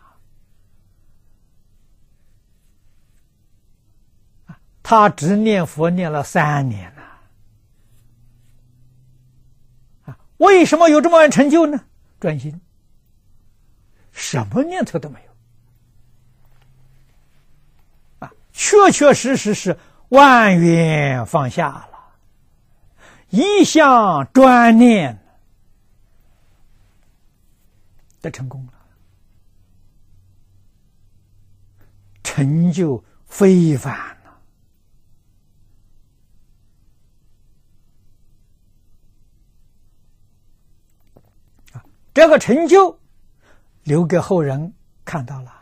[4.83, 7.03] 他只念佛念了三年了，
[10.05, 11.83] 啊，为什么有这么成就呢？
[12.19, 12.61] 专心，
[14.13, 15.19] 什么念头都没
[18.21, 19.79] 有，啊，确确实实是
[20.11, 21.89] 万缘放下了，
[23.31, 25.19] 一向专念
[28.21, 28.73] 的成功了，
[32.23, 34.17] 成就非凡。
[42.13, 42.99] 这个成就
[43.85, 45.60] 留给后人看到了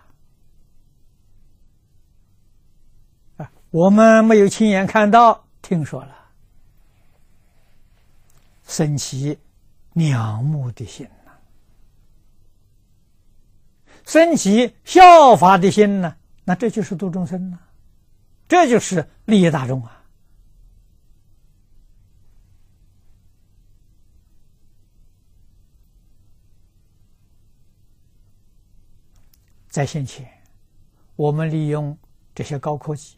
[3.71, 6.17] 我们没有亲眼看到，听说了。
[8.67, 9.39] 升起
[9.95, 11.33] 仰慕的心呐，
[14.05, 17.59] 升起效法的心呢，那这就是度众生呐，
[18.47, 20.05] 这就是利益大众啊。
[29.69, 30.27] 在先前，
[31.17, 31.97] 我们利用
[32.35, 33.17] 这些高科技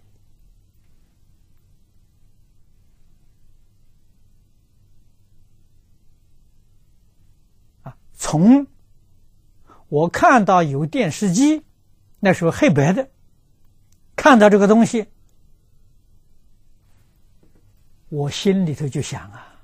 [8.23, 8.67] 从
[9.89, 11.65] 我看到有电视机，
[12.21, 13.09] 那时候黑白的，
[14.15, 15.07] 看到这个东西，
[18.11, 19.55] 我心里头就想啊，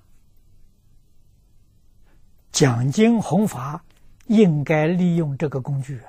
[2.50, 3.84] 讲经弘法
[4.26, 6.00] 应该利用这个工具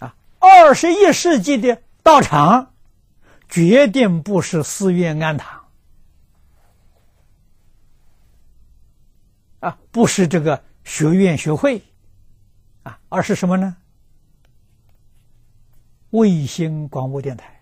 [0.00, 0.10] 啊。
[0.38, 2.69] 二十一世纪的道场，
[3.50, 5.64] 决定不是寺院庵堂，
[9.58, 11.82] 啊，不是这个学院学会，
[12.84, 13.76] 啊，而是什么呢？
[16.10, 17.60] 卫星广播电台，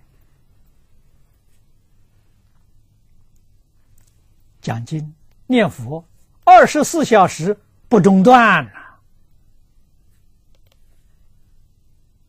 [4.61, 5.15] 讲经
[5.47, 6.05] 念佛，
[6.45, 7.59] 二十四小时
[7.89, 8.65] 不中断。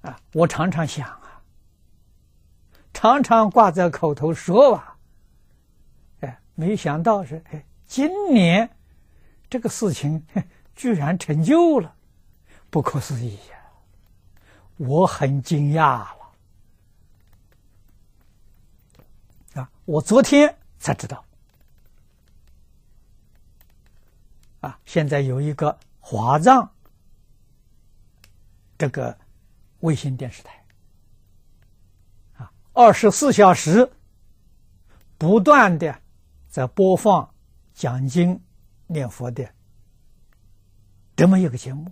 [0.01, 1.18] 啊，我常常想，
[2.99, 4.97] 常常挂在口头说吧，
[6.19, 8.69] 哎，没想到是哎，今年
[9.49, 10.21] 这个事情
[10.75, 11.95] 居然成就了，
[12.69, 13.55] 不可思议呀！
[14.75, 16.17] 我很惊讶了
[19.61, 19.71] 啊！
[19.85, 21.23] 我昨天才知道
[24.59, 26.69] 啊，现在有一个华藏
[28.77, 29.17] 这个。
[29.79, 30.58] 卫星电视台，
[32.79, 33.91] 二十四小时
[35.17, 36.01] 不断的
[36.47, 37.29] 在播放
[37.73, 38.41] 讲经
[38.87, 39.53] 念佛的
[41.17, 41.91] 这么一个节目，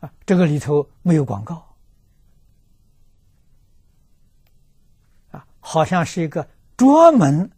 [0.00, 1.76] 啊，这个里头没有广告，
[5.30, 7.48] 啊，好像是一个专门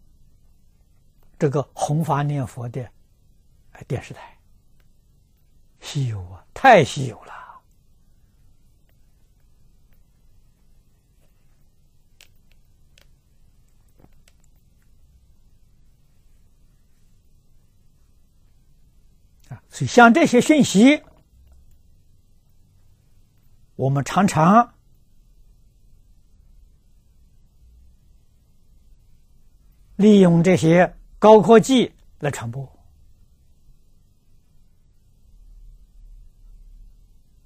[1.39, 2.91] 这个弘法念佛的
[3.87, 4.39] 电视台。
[5.81, 7.33] 稀有啊，太稀有了！
[19.49, 21.05] 啊，所以像这些讯息，
[23.77, 24.75] 我们常常
[29.95, 32.69] 利用这些高科技来传播。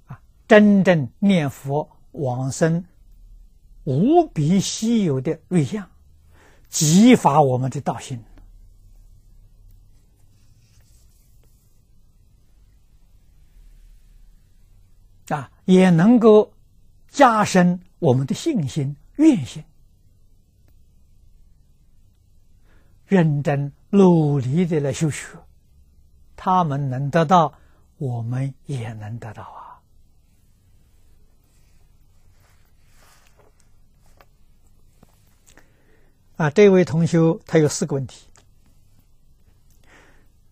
[0.07, 2.83] 啊真正念佛往生
[3.83, 5.87] 无比稀有的瑞相，
[6.67, 8.19] 激发我们的道心
[15.65, 16.53] 也能够
[17.07, 19.63] 加深我们的信心、愿心，
[23.05, 25.37] 认真努力的来修学，
[26.35, 27.53] 他们能得到，
[27.97, 29.61] 我们也能得到啊。
[36.35, 38.27] 啊，这位同修他有四个问题。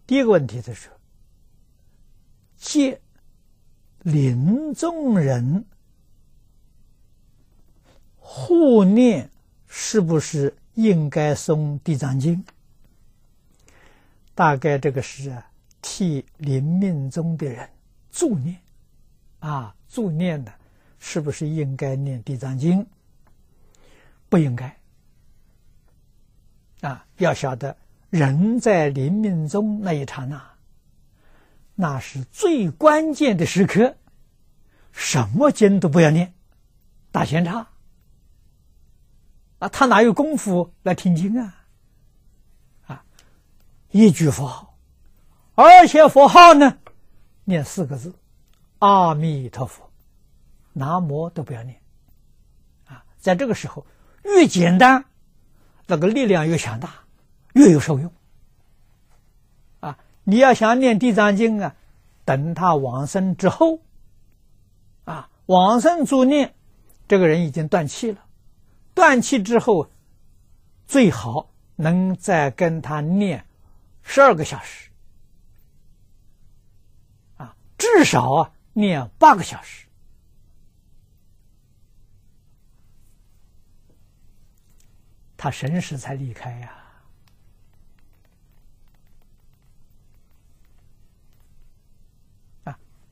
[0.05, 0.89] 第一个问题就是：
[2.57, 3.01] 借
[4.03, 5.65] 临终人
[8.17, 9.29] 护念，
[9.67, 12.35] 是不是应该诵《地藏经》？
[14.33, 15.35] 大概这个是，
[15.81, 17.69] 替临命中的人
[18.09, 18.57] 助念
[19.39, 20.51] 啊，助念的，
[20.97, 22.79] 是不是应该念《地藏经》？
[24.29, 24.75] 不应该。
[26.81, 27.77] 啊，要晓得，
[28.09, 30.50] 人在临命中那一刹那，
[31.81, 33.97] 那是最关键的时刻，
[34.91, 36.31] 什么经都不要念，
[37.11, 37.69] 打闲岔。
[39.57, 41.65] 啊，他哪有功夫来听经啊？
[42.85, 43.03] 啊，
[43.89, 44.77] 一句佛号，
[45.55, 46.77] 而且佛号呢，
[47.45, 48.13] 念四个字：
[48.77, 49.91] 阿弥陀佛，
[50.73, 51.81] 南无都不要念。
[52.85, 53.87] 啊，在这个时候，
[54.23, 55.03] 越简单。
[55.87, 56.93] 那个力量越强大，
[57.53, 58.13] 越有受用。
[60.31, 61.75] 你要想念地藏经啊，
[62.23, 63.81] 等他往生之后，
[65.03, 66.55] 啊，往生助念，
[67.05, 68.25] 这个人已经断气了。
[68.93, 69.91] 断气之后，
[70.87, 73.45] 最好能再跟他念
[74.03, 74.89] 十二个小时，
[77.35, 79.85] 啊，至少啊念八个小时，
[85.35, 86.77] 他神识才离开呀。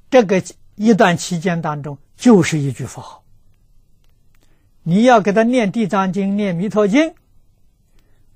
[0.09, 0.43] 这个
[0.75, 3.23] 一段期间当中，就是一句佛号。
[4.83, 7.01] 你要给他念《地藏经》、念《弥陀经》，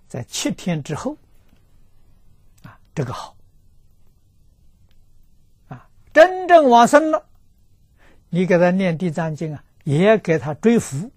[0.08, 1.18] 在七天之后，
[2.62, 3.36] 啊，这个好。
[5.68, 7.26] 啊真正往生了，
[8.30, 11.12] 你给他念地藏经啊，也给他追福，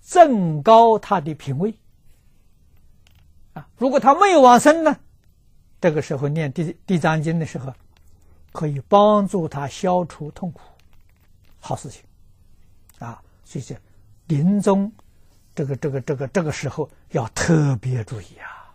[0.00, 1.74] 增高他的品位。
[3.54, 5.00] 啊，如果他没有往生呢，
[5.80, 7.74] 这个时候念地地藏经的时候，
[8.52, 10.60] 可以帮助他消除痛苦，
[11.60, 12.02] 好事情。
[12.98, 13.76] 啊，所以
[14.26, 14.92] 临终
[15.54, 18.74] 这个这个这个这个时候要特别注意啊。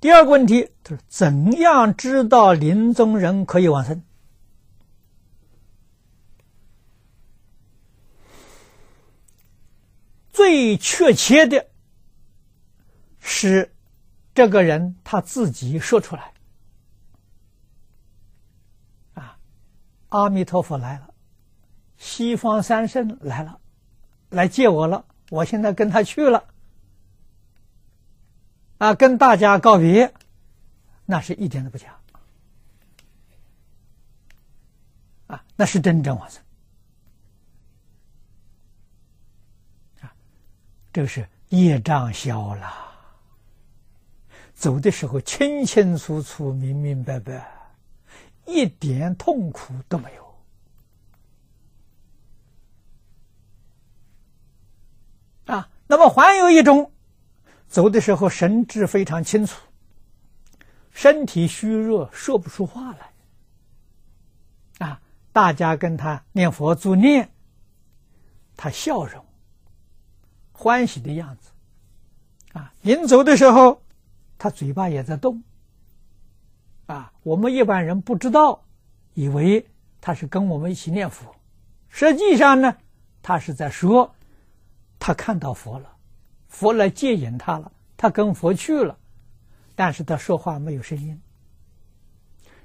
[0.00, 4.02] 第二个问题就是怎样知道临终人可以往生？
[10.32, 11.68] 最确切的
[13.18, 13.74] 是
[14.34, 16.32] 这个人他自己说出来
[19.14, 19.38] ：“啊，
[20.08, 21.14] 阿弥陀佛来了，
[21.96, 23.60] 西方三圣来了，
[24.28, 26.44] 来接我了，我现在跟他去了。”
[28.78, 30.14] 啊，跟大家告别，
[31.04, 31.94] 那是一点都不假。
[35.26, 36.42] 啊，那是真正往生。
[40.00, 40.14] 啊，
[40.92, 42.89] 这个是业障消了，
[44.60, 47.50] 走的时候清清楚楚、明明白白，
[48.44, 50.34] 一点痛苦都没有。
[55.46, 56.92] 啊，那么还有一种。
[57.68, 59.58] 走的时候神志非常清楚，
[60.90, 64.86] 身体虚弱，说不出话来。
[64.86, 65.00] 啊，
[65.32, 67.30] 大家跟他念佛助念，
[68.58, 69.24] 他笑容、
[70.52, 71.50] 欢喜的样子。
[72.52, 73.80] 啊，临走的时候，
[74.40, 75.42] 他嘴巴也在动。
[76.86, 78.64] 啊，我们一般人不知道，
[79.12, 79.68] 以为
[80.00, 81.36] 他是跟我们一起念佛，
[81.90, 82.74] 实际上呢，
[83.20, 84.14] 他是在说，
[84.98, 85.94] 他看到佛了。
[86.48, 88.98] 佛来接引他了，他跟佛去了，
[89.76, 91.20] 但是他说话没有声音。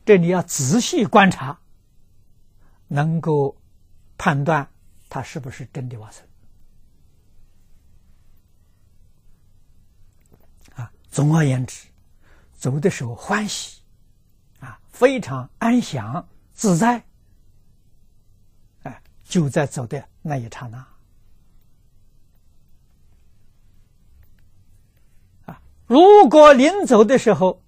[0.06, 1.60] 这你要仔细观察，
[2.88, 3.58] 能够
[4.18, 4.66] 判断
[5.10, 6.26] 他是不是真的往生。
[11.16, 11.88] 总而言之，
[12.58, 13.82] 走的时候欢喜，
[14.60, 17.02] 啊，非常安详自在，
[18.84, 20.78] 哎，就在走的那一刹那。
[25.46, 27.64] 啊如果临走的时候，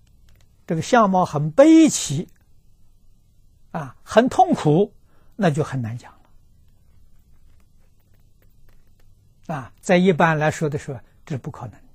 [0.65, 2.27] 这个相貌很悲戚，
[3.71, 4.93] 啊，很痛苦，
[5.37, 6.11] 那就很难讲
[9.47, 9.55] 了。
[9.55, 11.86] 啊，在一般来说的时候，这是不可能。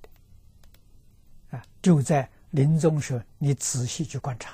[1.53, 4.53] 啊，就在临终时，你仔细去观察。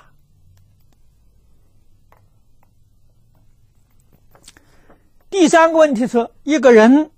[5.31, 7.09] 第三个问题是，一个人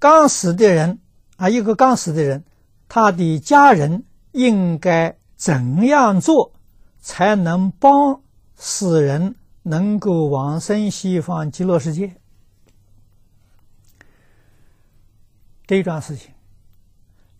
[0.00, 0.98] 刚死的人
[1.36, 2.42] 啊，一个刚死的人。
[2.86, 6.52] 他的家人应该怎样做，
[7.00, 8.22] 才能帮
[8.54, 12.14] 死人能够往生西方极乐世界？
[15.66, 16.33] 这一桩事情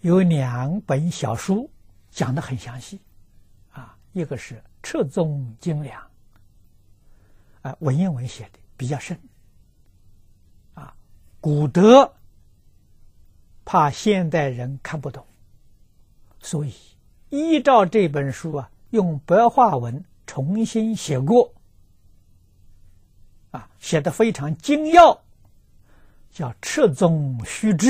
[0.04, 1.70] 有两本小书
[2.10, 3.00] 讲的很详细，
[3.70, 5.98] 啊，一个是《彻宗精良》，
[7.62, 9.18] 啊，文言文写的比较深，
[10.74, 10.94] 啊，
[11.40, 12.12] 古德
[13.64, 15.26] 怕现代人看不懂。
[16.38, 16.74] 所以，
[17.30, 21.50] 依照这本书啊，用白话文重新写过，
[23.52, 25.18] 啊，写的非常精要，
[26.30, 27.88] 叫《赤宗须知》。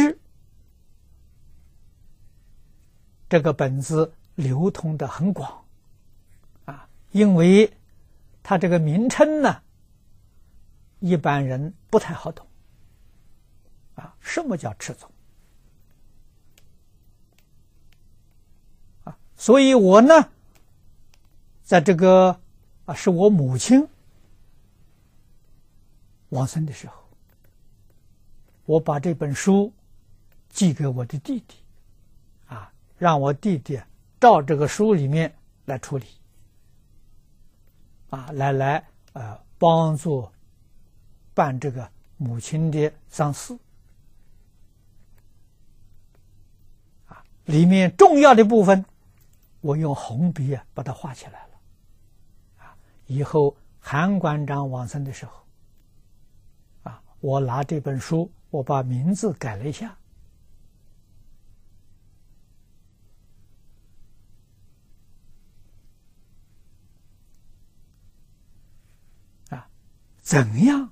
[3.28, 5.64] 这个本子流通的很广，
[6.66, 7.72] 啊，因为
[8.42, 9.62] 它这个名称呢，
[11.00, 12.46] 一般人不太好懂，
[13.94, 15.10] 啊，什么叫赤宗？
[19.36, 20.30] 所以我呢，
[21.62, 22.40] 在这个
[22.86, 23.88] 啊，是我母亲
[26.28, 26.94] 往生的时候，
[28.64, 29.72] 我把这本书
[30.48, 31.56] 寄给我的弟弟，
[32.96, 33.80] 让我弟弟
[34.20, 35.34] 照这个书里面
[35.64, 36.06] 来处理，
[38.10, 40.28] 啊，来来呃，帮助
[41.34, 43.56] 办这个母亲的丧事，
[47.06, 48.84] 啊，里面重要的部分。
[49.60, 52.76] 我用红笔啊把它画起来了，啊，
[53.06, 55.32] 以后韩馆长往生的时候，
[56.82, 59.96] 啊，我拿这本书，我把名字改了一下，
[70.24, 70.90] 怎样？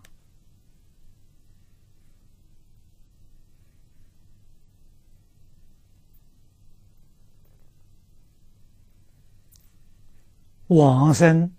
[10.69, 11.53] 往生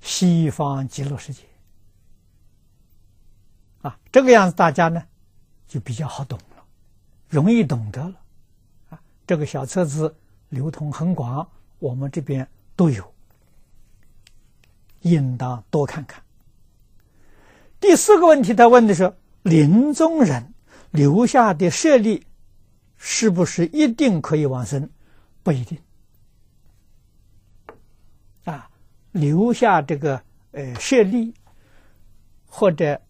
[0.00, 1.42] 西方极乐世界
[3.82, 5.00] 啊，这个样子大家呢
[5.68, 6.64] 就比较好懂了，
[7.28, 8.14] 容易懂得了
[8.90, 9.00] 啊。
[9.24, 10.12] 这个小册子
[10.48, 13.14] 流通很广，我们这边都有，
[15.02, 16.22] 应当多看看。
[17.78, 20.54] 第四个问题，他问的是：临终人
[20.90, 22.24] 留下的舍利
[22.96, 24.88] 是不是一定可以往生？
[25.42, 25.78] 不一定。
[28.44, 28.68] 啊
[29.12, 30.22] 留下这个
[30.52, 31.34] 呃舍利，
[32.46, 33.00] 或者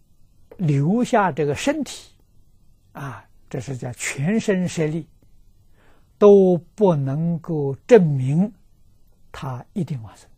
[0.57, 2.11] 留下这个身体，
[2.93, 5.07] 啊，这是叫全身舍利，
[6.19, 8.53] 都不能够证明
[9.31, 10.29] 他一定往生，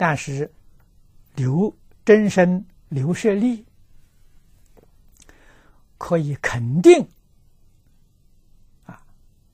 [0.00, 0.50] 但是
[1.34, 1.76] 刘
[2.06, 3.66] 真身刘舍利，
[5.98, 7.06] 可以肯定，
[8.86, 9.04] 啊，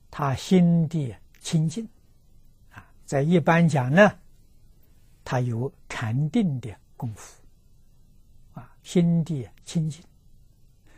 [0.09, 1.85] 他心地清净，
[2.71, 4.19] 啊，在一般讲呢。
[5.25, 7.43] 他有禅定的功夫，
[8.53, 10.01] 啊，心地清净，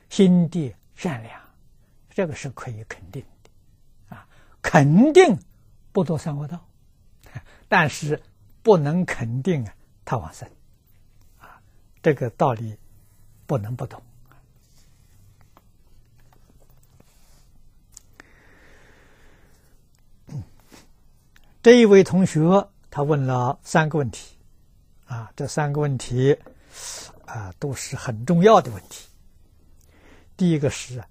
[0.09, 1.41] 心地善良，
[2.11, 4.27] 这个是可以肯定的，啊，
[4.61, 5.35] 肯定
[5.91, 6.63] 不多三恶道，
[7.67, 8.21] 但是
[8.61, 9.73] 不能肯定啊，
[10.05, 10.49] 他往生，
[11.39, 11.61] 啊，
[12.01, 12.77] 这个道理
[13.45, 14.01] 不能不懂。
[21.61, 22.67] 这一位同学。
[22.91, 24.35] 他问了三个问题，
[25.05, 26.35] 啊，这三个问题，
[27.23, 29.07] 啊，都是很重要的问题。
[30.35, 31.03] 第一个是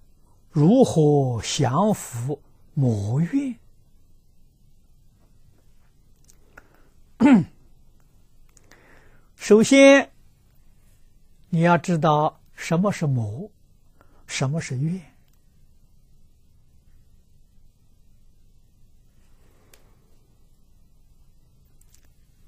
[0.51, 2.43] 如何降服
[2.75, 3.55] 魔怨？
[9.35, 10.13] 首先，
[11.49, 13.51] 你要知道什么是魔，
[14.27, 15.01] 什么是怨。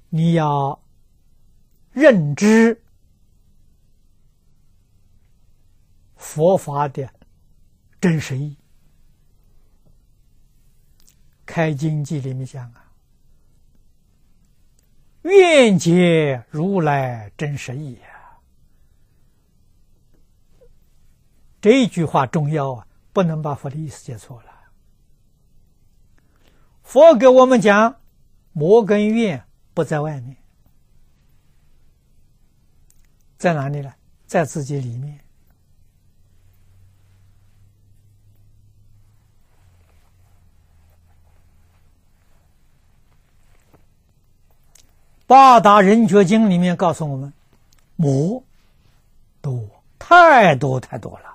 [0.09, 0.81] 你要
[1.91, 2.81] 认知
[6.17, 7.09] 佛法的
[8.01, 8.57] 真实意。
[11.45, 12.90] 开经记里面讲啊，
[15.23, 18.41] 愿解如来真实意啊，
[21.61, 24.51] 这句话重要啊，不能把佛的意思解错了。
[26.81, 28.01] 佛给我们讲
[28.51, 29.45] 魔根怨。
[29.73, 30.35] 不在外面，
[33.37, 33.93] 在哪里呢？
[34.27, 35.17] 在自己里面。
[45.31, 47.31] 八达人觉经里面告诉我们，
[47.95, 48.43] 魔
[49.39, 49.65] 多
[49.97, 51.29] 太多太多了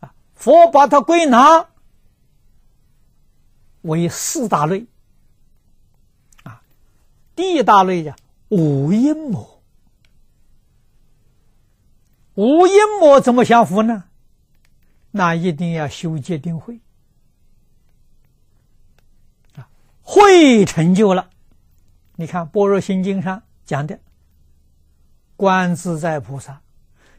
[0.00, 0.12] 啊！
[0.34, 1.66] 佛把它归纳
[3.80, 4.84] 为四大类
[6.42, 6.60] 啊。
[7.34, 8.14] 第一大类呀，
[8.50, 9.62] 无阴魔。
[12.34, 14.04] 无阴魔怎么降服呢？
[15.10, 16.78] 那一定要修戒定慧
[20.10, 21.28] 会，成就了。
[22.16, 24.00] 你看《般若心经》上讲的，
[25.36, 26.62] 观自在菩萨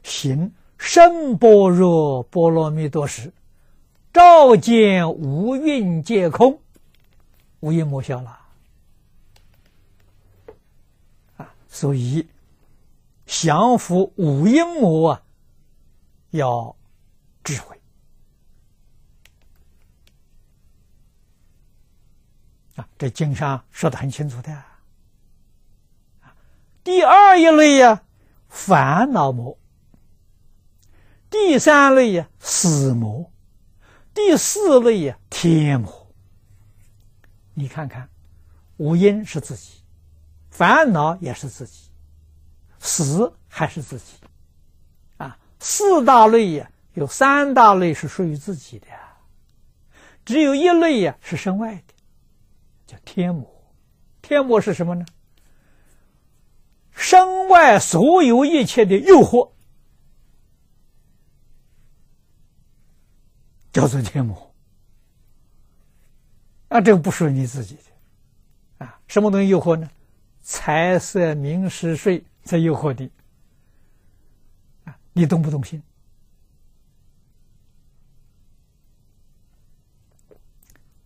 [0.02, 3.32] 行深般若波罗蜜多时，
[4.12, 6.62] 照见五蕴皆空，
[7.60, 8.40] 无阴魔消了。
[11.38, 12.28] 啊所以，
[13.28, 15.22] 降服五阴魔啊，
[16.32, 16.76] 要
[17.44, 17.79] 智慧
[22.98, 24.64] 这经上说的很清楚的。
[26.84, 28.04] 第二一类呀，
[28.48, 29.58] 烦恼魔；
[31.30, 33.30] 第三类呀，死魔；
[34.14, 36.08] 第四类呀，天魔。
[37.54, 38.10] 你看看，
[38.78, 39.74] 五阴是自己。
[40.50, 41.90] 烦恼也是自己，
[42.80, 44.16] 死还是自己，
[45.16, 48.88] 啊，四大类呀，有三大类是属于自己的，
[50.26, 51.94] 只有一类呀是身外的，
[52.90, 53.48] 叫天魔。
[54.20, 55.06] 天魔是什么呢？
[56.92, 59.52] 身外所有一切的诱惑，
[63.72, 64.52] 叫做天魔。
[66.70, 69.88] 啊，这个不属于你自己的，啊，什么东西诱惑呢？
[70.42, 73.12] 财色名食睡在诱惑你，
[74.86, 75.82] 啊，你动不动心？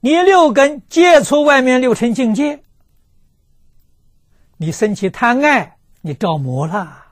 [0.05, 2.61] 你六根接触外面六尘境界，
[4.57, 7.05] 你升起贪爱，你着魔了，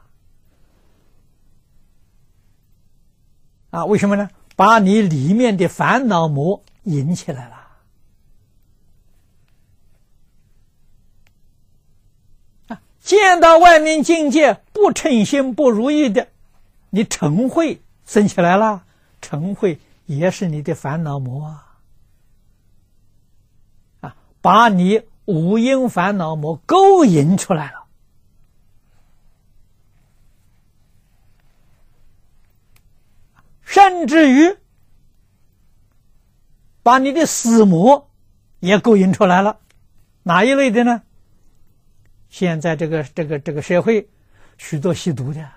[3.70, 4.30] 啊，为什么呢？
[4.58, 7.56] 把你里面的烦恼魔引起来了
[12.68, 12.82] 啊。
[13.00, 16.28] 见到外面境界不称心不如意的，
[16.90, 18.84] 你嗔恚生起来了，
[19.22, 21.71] 嗔恚也是你的烦恼魔啊！
[24.42, 27.86] 把你五阴烦恼魔勾引出来了，
[33.64, 34.58] 甚至于
[36.84, 38.10] 把你的死魔
[38.60, 39.60] 也勾引出来了，
[40.24, 41.04] 哪一类的呢？
[42.30, 44.10] 现在这个这个这个社会，
[44.58, 45.52] 许多吸毒的、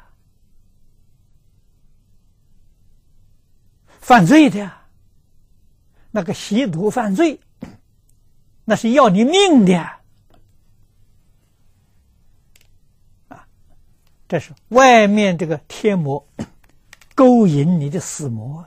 [4.01, 4.71] 犯罪的，
[6.11, 7.41] 那个吸毒犯罪，
[8.65, 9.79] 那是要你命的
[13.29, 13.47] 啊！
[14.27, 16.27] 这是外面这个天魔
[17.15, 18.65] 勾引你的死魔，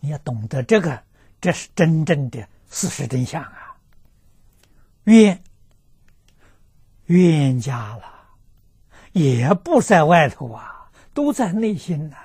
[0.00, 1.02] 你要懂得这个，
[1.40, 3.76] 这是真正的事实真相啊！
[5.04, 5.40] 冤
[7.06, 8.02] 冤家了，
[9.12, 12.16] 也不在外头啊，都在内心呐。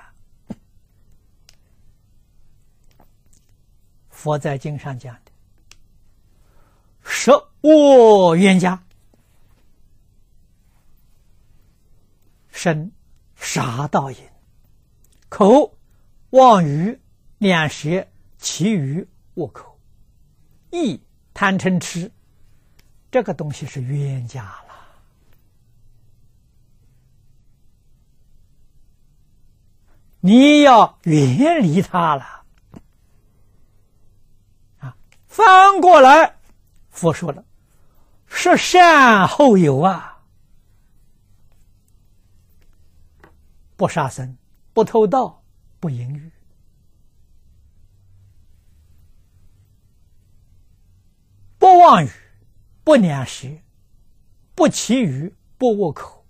[4.22, 5.32] 佛在经上讲的
[7.02, 8.80] ：“舍我冤家，
[12.52, 12.92] 身
[13.34, 14.16] 杀盗淫，
[15.28, 15.76] 口
[16.30, 17.00] 妄语
[17.38, 18.06] 两舌，
[18.38, 19.04] 其余
[19.34, 19.76] 恶口，
[20.70, 21.02] 意
[21.34, 22.12] 贪嗔痴。”
[23.10, 24.74] 这个东西是冤家了，
[30.20, 32.41] 你要远离他了！
[35.32, 36.36] 翻过来，
[36.90, 37.42] 佛说了，
[38.26, 40.20] 是善后有啊，
[43.76, 44.36] 不杀生，
[44.74, 45.42] 不偷盗，
[45.80, 46.30] 不淫欲，
[51.58, 52.10] 不妄语。
[52.84, 53.46] 不两舌，
[54.56, 56.26] 不绮语，不恶口，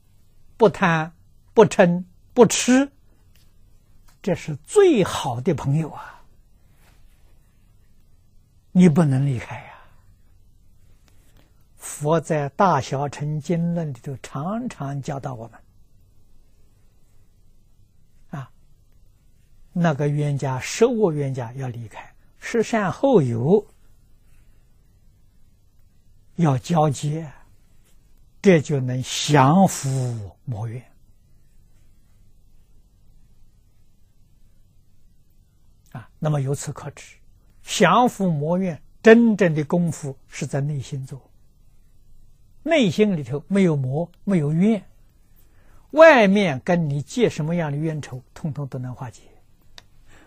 [0.59, 1.11] 不贪，
[1.55, 2.93] 不嗔，不痴，
[4.21, 6.12] 这是最好的朋友啊！
[8.73, 9.73] 你不能离开呀！
[11.77, 15.61] 佛在《大小乘经论》里头常常教导我们：
[18.31, 18.51] 啊，
[19.73, 23.67] 那个冤家、十恶冤家要离开，十善后有。
[26.37, 27.31] 要交接，
[28.41, 29.89] 这就能降伏
[30.47, 30.83] 魔怨
[35.93, 36.09] 啊。
[36.19, 37.15] 那么由此可知，
[37.63, 41.21] 降伏魔怨真正的功夫是在内心做。
[42.63, 44.85] 内心里头没有魔，没有怨，
[45.91, 49.23] 外面跟你结什么样的冤仇，通通都能化解，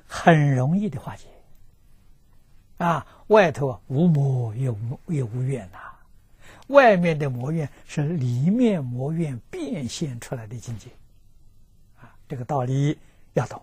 [0.07, 1.27] 很容易的化解。
[2.77, 5.79] 啊，外头无魔也无也无怨呐。
[6.67, 10.89] 外面的魔怨是里面魔怨变现出来的境界，
[12.01, 12.97] 啊，这个道理
[13.33, 13.61] 要懂。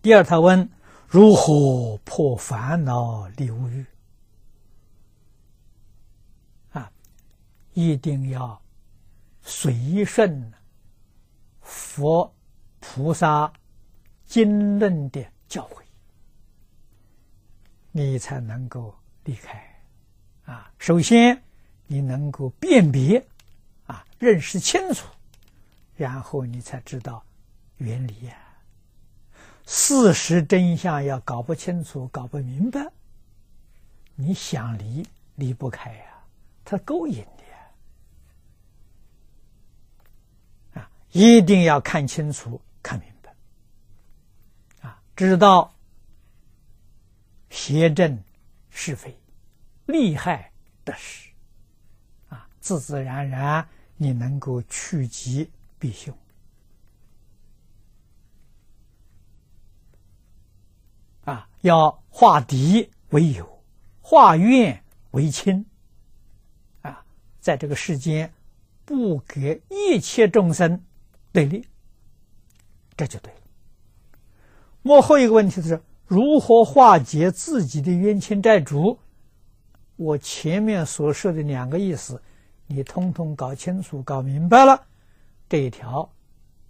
[0.00, 0.70] 第二，他问
[1.10, 3.82] 如何破烦恼离无欲？
[6.72, 6.92] 啊，
[7.72, 8.60] 一定要
[9.40, 10.52] 随顺
[11.62, 12.30] 佛
[12.78, 13.50] 菩萨
[14.26, 15.82] 经论的教诲，
[17.90, 18.94] 你才能够
[19.24, 19.82] 离开。
[20.44, 21.42] 啊，首先
[21.86, 23.26] 你能够辨别，
[23.86, 25.08] 啊，认识清楚，
[25.96, 27.24] 然后你才知道
[27.78, 28.36] 原理呀。
[29.70, 32.90] 事实真相要搞不清楚、搞不明白，
[34.14, 36.24] 你想离离不开呀，
[36.64, 37.22] 它勾引
[40.72, 40.80] 的。
[40.80, 43.34] 啊，一定要看清楚、看明白，
[44.88, 45.74] 啊，知道
[47.50, 48.18] 邪正
[48.70, 49.14] 是非。
[49.84, 50.50] 利害
[50.82, 51.28] 得失，
[52.30, 56.16] 啊，自自然然你能够趋吉避凶，
[61.28, 63.62] 啊，要化敌为友，
[64.00, 65.66] 化怨为亲，
[66.80, 67.04] 啊，
[67.38, 68.32] 在这个世间
[68.86, 70.82] 不给一切众生
[71.30, 71.68] 对立，
[72.96, 73.40] 这就对了，
[74.80, 78.98] 幕后一个问题是如何化解自己的冤亲债主？
[79.96, 82.22] 我前面所说的两个意思，
[82.66, 84.86] 你通通搞清楚、搞明白了，
[85.46, 86.10] 这一条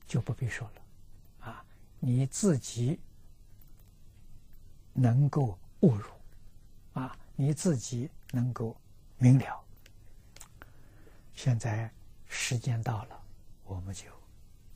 [0.08, 1.62] 就不必说了，啊，
[2.00, 2.98] 你自己
[5.00, 6.04] 能够悟入
[6.92, 8.76] 啊你自己能够
[9.16, 9.64] 明了。
[11.34, 11.88] 现在
[12.26, 13.20] 时间到了
[13.64, 14.06] 我们就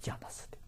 [0.01, 0.59] 讲到此地。